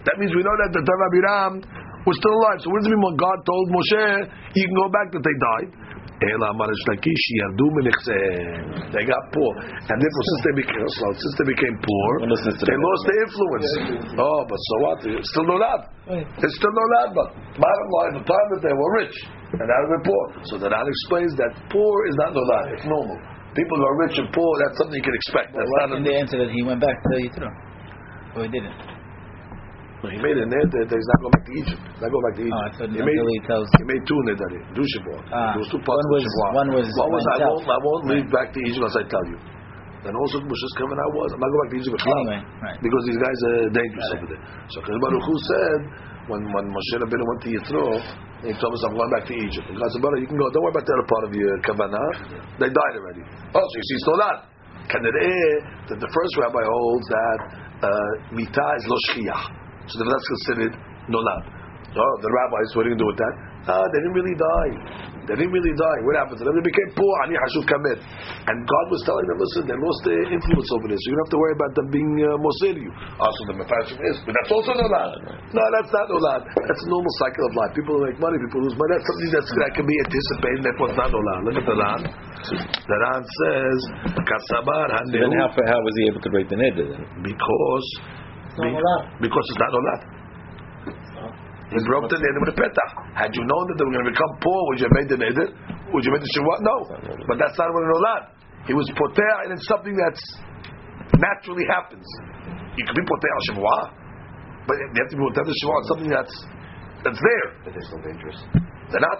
that 0.07 0.17
means 0.21 0.33
we 0.39 0.43
know 0.47 0.57
that 0.63 0.71
דתם 0.77 0.97
ואבירם 1.03 1.53
was 2.09 2.17
still 2.21 2.35
alive 2.41 2.59
so 2.63 2.67
what 2.73 2.79
does 2.81 2.89
it 2.89 2.93
mean 2.95 3.05
when 3.07 3.17
God 3.27 3.39
told 3.51 3.67
Moshe 3.77 4.07
you 4.57 4.63
can 4.67 4.77
go 4.83 4.89
back 4.97 5.07
that 5.15 5.23
they 5.27 5.37
died 5.49 5.71
They 8.96 9.04
got 9.04 9.24
poor. 9.36 9.52
And 9.60 9.98
therefore, 10.00 10.24
since 10.32 10.42
they 10.48 10.56
became, 10.64 10.88
since 10.88 11.36
they 11.36 11.48
became 11.52 11.76
poor, 11.84 12.10
they 12.24 12.78
lost 12.80 13.04
their 13.04 13.20
influence. 13.28 13.68
Oh, 14.16 14.48
but 14.48 14.56
so 14.56 14.76
what? 14.80 14.98
It's 15.12 15.28
still 15.36 15.44
no 15.44 15.60
lad. 15.60 15.92
It's 16.40 16.56
still 16.56 16.72
no 16.72 16.86
lad, 16.96 17.10
but 17.12 17.28
bottom 17.60 17.88
line, 18.00 18.14
the 18.16 18.24
time 18.24 18.48
that 18.56 18.62
they 18.64 18.72
were 18.72 18.92
rich, 19.04 19.16
and 19.60 19.68
now 19.68 19.82
they're 19.92 20.08
poor. 20.08 20.24
So 20.48 20.56
the 20.56 20.72
Ran 20.72 20.88
explains 20.88 21.36
that 21.36 21.52
poor 21.68 21.94
is 22.08 22.16
not 22.16 22.32
no 22.32 22.44
lad, 22.48 22.80
it's 22.80 22.88
normal. 22.88 23.20
People 23.52 23.76
who 23.76 23.86
are 23.86 23.98
rich 24.08 24.16
and 24.16 24.32
poor, 24.32 24.52
that's 24.64 24.78
something 24.80 24.96
you 24.96 25.04
can 25.04 25.16
expect. 25.20 25.52
That's 25.52 25.68
well, 25.68 25.92
not 25.92 26.00
did 26.00 26.08
they 26.08 26.16
answer 26.16 26.38
that 26.40 26.52
he 26.52 26.64
went 26.64 26.80
back 26.80 26.96
to 26.96 27.10
Yitro? 27.20 27.52
Or 28.40 28.44
he 28.48 28.50
didn't? 28.56 28.95
He 30.06 30.20
made 30.22 30.38
it 30.38 30.48
there 30.52 30.66
that 30.70 30.92
he's 30.92 31.10
not 31.12 31.20
going 31.24 31.34
back 31.36 31.46
to 31.50 31.54
Egypt 31.56 31.82
he's 31.82 32.02
not 32.04 32.12
going 32.14 32.26
back 32.28 32.36
to 32.38 32.44
Oh, 32.44 32.52
I 32.52 32.68
Egypt 32.68 32.76
thought 32.78 32.92
he 32.94 33.02
made 33.02 33.20
he 33.36 33.40
tells. 33.50 33.68
he 33.80 33.84
made 33.90 34.04
two 34.06 34.20
nedari 34.28 34.60
two 34.76 34.86
shavua 34.94 35.18
Ah. 35.34 35.54
there 35.56 35.62
was 35.64 35.70
two 35.74 35.82
parts 35.82 35.98
One 35.98 36.08
of 36.08 36.12
was- 36.14 36.38
one 36.60 36.70
was 36.78 36.86
one 37.00 37.12
was 37.16 37.26
I 37.34 37.38
won't 37.48 37.66
I 37.66 37.80
won't 37.82 38.04
leave 38.12 38.28
back 38.30 38.48
to 38.54 38.60
Egypt 38.68 38.86
as 38.86 38.96
I 39.02 39.04
tell 39.10 39.26
you 39.32 39.40
then 40.06 40.14
also 40.14 40.38
Moshe's 40.46 40.74
coming 40.78 40.94
I 41.02 41.10
was 41.18 41.30
I'm 41.34 41.42
not 41.42 41.50
going 41.50 41.62
back 41.66 41.72
to 41.74 41.78
Egypt 41.82 41.98
Anyway, 42.06 42.42
right. 42.62 42.78
because 42.86 43.04
these 43.10 43.18
guys 43.18 43.40
are 43.50 43.62
dangerous 43.74 44.08
over 44.14 44.28
there. 44.30 44.42
So 44.70 44.78
Kadosh 44.86 45.02
Baruch 45.02 45.26
Hu 45.26 45.36
said 45.50 45.80
when 46.30 46.42
when 46.54 46.66
Moshe 46.70 46.94
Rabbeinu 47.02 47.26
went 47.26 47.42
to 47.46 47.50
Yitro, 47.58 47.86
he 48.46 48.54
told 48.62 48.74
us 48.78 48.82
I'm 48.86 48.94
going 48.94 49.10
back 49.18 49.26
to 49.30 49.34
Egypt. 49.34 49.66
And 49.66 49.78
God 49.82 49.90
said, 49.90 50.02
"Brother, 50.06 50.22
you 50.22 50.30
can 50.30 50.38
go. 50.38 50.46
Don't 50.54 50.62
worry 50.62 50.74
about 50.78 50.86
the 50.86 50.94
other 50.94 51.08
part 51.10 51.24
of 51.26 51.32
your 51.34 51.54
kavanah. 51.66 52.10
They 52.62 52.70
died 52.70 52.96
already." 53.02 53.22
Oh, 53.54 53.66
so 53.66 53.74
you 53.82 53.86
see, 53.90 53.98
it's 53.98 54.08
not 54.14 54.38
Can 54.94 55.02
it 55.10 55.18
that 55.90 55.98
the 55.98 56.10
first 56.14 56.34
rabbi 56.38 56.62
holds 56.70 57.08
that 57.10 57.40
uh, 57.90 58.12
mita 58.38 58.66
is 58.78 58.86
lo 58.86 58.98
shchiyah, 59.10 59.42
so 59.88 59.94
then 60.00 60.10
that's 60.10 60.30
considered 60.40 60.74
nolad. 61.10 61.44
Oh, 61.96 62.16
the 62.20 62.28
rabbis, 62.28 62.76
what 62.76 62.84
are 62.84 62.92
you 62.92 63.00
going 63.00 63.00
to 63.00 63.04
do 63.08 63.10
with 63.16 63.22
that? 63.24 63.36
Ah, 63.72 63.88
they 63.88 64.00
didn't 64.04 64.18
really 64.20 64.36
die. 64.36 64.74
They 65.26 65.34
didn't 65.42 65.56
really 65.56 65.74
die. 65.74 66.00
What 66.06 66.14
happened 66.22 66.38
to 66.38 66.46
them? 66.46 66.54
They 66.54 66.68
became 66.70 66.92
poor. 66.94 67.14
Ani 67.26 67.34
hashuv 67.34 67.66
kamet. 67.66 67.98
And 68.46 68.58
God 68.62 68.86
was 68.94 69.02
telling 69.10 69.26
them, 69.26 69.42
listen, 69.42 69.66
they 69.66 69.74
lost 69.74 70.06
their 70.06 70.22
influence 70.30 70.70
over 70.70 70.86
this. 70.86 71.02
So 71.02 71.06
you 71.10 71.14
don't 71.18 71.26
have 71.26 71.34
to 71.34 71.42
worry 71.42 71.56
about 71.58 71.72
them 71.74 71.88
being 71.90 72.14
uh, 72.22 72.38
moser 72.38 72.78
you. 72.78 72.92
Also, 73.18 73.42
the 73.50 73.56
mefashim 73.58 73.98
is, 74.06 74.22
but 74.22 74.38
that's 74.38 74.52
also 74.54 74.78
nolad. 74.78 75.18
No, 75.50 75.64
that's 75.74 75.90
not 75.90 76.06
nolad. 76.14 76.46
That's 76.46 76.84
a 76.86 76.90
normal 76.94 77.14
cycle 77.18 77.44
of 77.50 77.54
life. 77.58 77.72
People 77.74 77.96
make 78.06 78.20
money, 78.22 78.38
people 78.38 78.62
lose 78.62 78.78
money. 78.78 78.92
That's 78.94 79.08
something 79.10 79.32
that's, 79.34 79.52
that 79.66 79.72
can 79.74 79.86
be 79.90 79.98
anticipated. 80.06 80.62
Therefore, 80.62 80.88
it's 80.94 81.00
not 81.02 81.10
nolad. 81.10 81.40
Look 81.50 81.58
at 81.58 81.66
the 81.66 81.78
Ran. 81.80 82.02
The 82.06 82.98
Ran 83.02 83.22
says, 83.26 83.78
kasabar 84.14 84.94
Then 85.10 85.34
how, 85.42 85.50
how 85.50 85.80
was 85.82 85.94
he 85.98 86.04
able 86.12 86.22
to 86.22 86.30
break 86.30 86.54
the 86.54 86.60
neder 86.60 86.86
then? 86.86 87.02
because 87.26 87.88
because 89.20 89.46
it's 89.52 89.62
not 89.62 89.72
nolad. 89.76 90.02
He 91.66 91.82
broke 91.90 92.08
the 92.14 92.22
neder 92.22 92.40
with 92.46 92.54
a 92.54 92.58
petah. 92.62 92.90
Had 93.18 93.34
you 93.34 93.42
known 93.42 93.64
that 93.68 93.76
they 93.82 93.86
were 93.90 93.96
going 93.98 94.06
to 94.06 94.12
become 94.14 94.32
poor, 94.38 94.60
would 94.70 94.78
you 94.78 94.86
have 94.86 94.96
made 95.02 95.10
the 95.10 95.18
neder? 95.18 95.48
Would 95.92 96.06
you 96.06 96.14
have 96.14 96.22
made 96.22 96.26
the 96.26 96.34
shavua? 96.38 96.56
No, 96.62 96.76
but 97.26 97.42
that's 97.42 97.58
not 97.58 97.74
what 97.74 97.84
a 97.84 97.90
nolad. 97.90 98.24
He 98.70 98.74
was 98.78 98.86
poter, 98.94 99.34
and 99.46 99.58
it's 99.58 99.66
something 99.66 99.98
that's 99.98 100.24
naturally 101.18 101.66
happens. 101.66 102.06
You 102.78 102.86
can 102.86 102.96
be 102.96 103.04
poter 103.04 103.30
al 103.34 103.44
shavua, 103.50 103.78
but 104.70 104.76
you 104.78 104.94
have 104.94 105.10
to 105.10 105.18
be 105.18 105.24
poter 105.26 105.42
al 105.42 105.58
shavua 105.58 105.76
on 105.76 105.86
something 105.90 106.12
that's 106.14 106.36
that's 107.02 107.22
there. 107.22 107.48
But 107.66 107.70
they're 107.74 107.88
still 107.90 108.04
dangerous. 108.06 108.40
They're 108.94 109.02
not. 109.02 109.20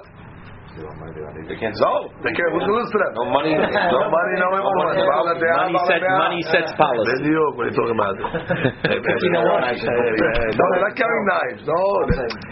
They 0.76 1.56
can't. 1.56 1.72
No, 1.80 2.12
they 2.20 2.36
care 2.36 2.52
Who's 2.52 2.68
going 2.68 2.76
to 2.76 2.84
listen 2.84 2.92
to 2.92 3.00
them? 3.00 3.14
No 3.16 3.26
money. 3.32 3.56
No 3.96 4.02
money. 4.12 4.34
No 4.36 4.48
influence. 4.60 5.08
Money, 5.08 5.80
set, 5.88 6.02
money 6.04 6.42
sets 6.52 6.72
policy. 6.76 7.16
In 7.16 7.32
New 7.32 7.36
York, 7.36 7.54
when 7.56 7.72
you 7.72 7.76
talking 7.80 7.96
about. 7.96 8.16
you 8.20 9.32
know 9.32 9.46
what? 9.48 9.64
No, 9.72 10.64
they're 10.76 10.84
not 10.84 10.96
carrying 11.00 11.26
knives. 11.32 11.64
No, 11.64 11.80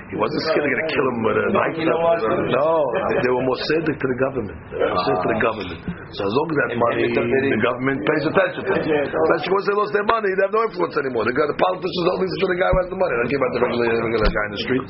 he 0.07 0.15
wasn't 0.15 0.39
scared. 0.47 0.63
They're 0.63 0.71
going 0.71 0.87
to 0.87 0.91
kill 0.95 1.07
him 1.11 1.19
with 1.19 1.35
a 1.35 1.47
knife. 1.51 1.75
No, 1.83 2.69
they 3.11 3.31
were 3.33 3.43
more 3.43 3.59
sadistic 3.67 3.99
to 3.99 4.07
the 4.07 4.19
government. 4.23 4.57
Sadistic 4.71 5.19
to 5.19 5.29
the 5.35 5.41
government. 5.43 5.79
So 6.13 6.21
as 6.23 6.33
long 6.37 6.47
as 6.53 6.57
that 6.61 6.71
money, 6.77 7.03
the 7.49 7.61
government 7.65 7.99
pays 8.05 8.23
attention 8.29 8.61
to 8.69 8.71
it. 8.77 8.85
Especially 9.09 9.53
once 9.57 9.65
they 9.65 9.75
lost 9.81 9.91
their 9.97 10.07
money, 10.07 10.29
they 10.37 10.43
have 10.45 10.53
no 10.53 10.63
influence 10.69 10.95
anymore. 11.01 11.23
They 11.25 11.33
got 11.33 11.49
the 11.49 11.57
politicians 11.57 12.03
don't 12.05 12.21
listen 12.21 12.37
to 12.43 12.47
the 12.53 12.59
guy 12.61 12.69
who 12.69 12.77
has 12.83 12.89
the 12.93 12.99
money. 13.01 13.13
They 13.13 13.21
don't 13.23 13.31
care 13.33 13.41
about 13.41 13.51
the 13.53 13.61
regular, 13.65 13.85
regular 14.07 14.29
guy 14.29 14.43
in 14.45 14.51
the 14.53 14.61
street. 14.61 14.85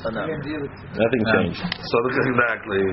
Nothing 0.99 1.23
changed. 1.31 1.62
So 1.63 1.95
look 2.03 2.15
at 2.19 2.25
exactly. 2.27 2.83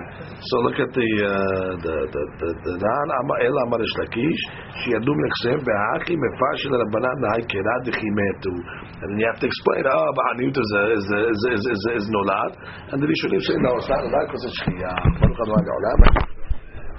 So 0.47 0.55
look 0.63 0.79
at 0.79 0.91
the 0.95 1.09
uh, 1.27 1.71
the 1.85 1.97
the 2.15 2.23
the 2.41 2.49
the 2.71 2.75
Dan 2.79 3.07
El 3.51 3.57
Amar 3.67 3.83
Lakish. 3.83 4.43
Sheyadum 4.81 5.19
Lechsem 5.27 5.59
Be'achi 5.61 6.15
Mefashel 6.17 6.73
Rabbanan 6.73 7.17
Nahai 7.21 7.43
Kerad 7.51 7.81
Dechimetu. 7.85 8.55
And 9.03 9.07
then 9.13 9.19
you 9.21 9.27
have 9.29 9.41
to 9.43 9.47
explain. 9.51 9.83
Oh, 9.91 10.09
Ba'aniyut 10.17 10.57
is 10.57 10.71
a- 10.81 10.91
is 10.97 11.07
a- 11.11 11.27
is 11.35 11.41
is 11.59 11.63
is 11.75 11.83
is 12.01 12.07
nolad. 12.15 12.53
And 12.95 13.03
the 13.03 13.07
Rishonim 13.11 13.43
say 13.43 13.57
no, 13.59 13.77
it's 13.77 13.89
not 13.91 14.01
nolad 14.07 14.25
because 14.31 14.45
it's 14.47 14.59
Shchiyah. 14.63 14.97
Baruch. 15.21 16.30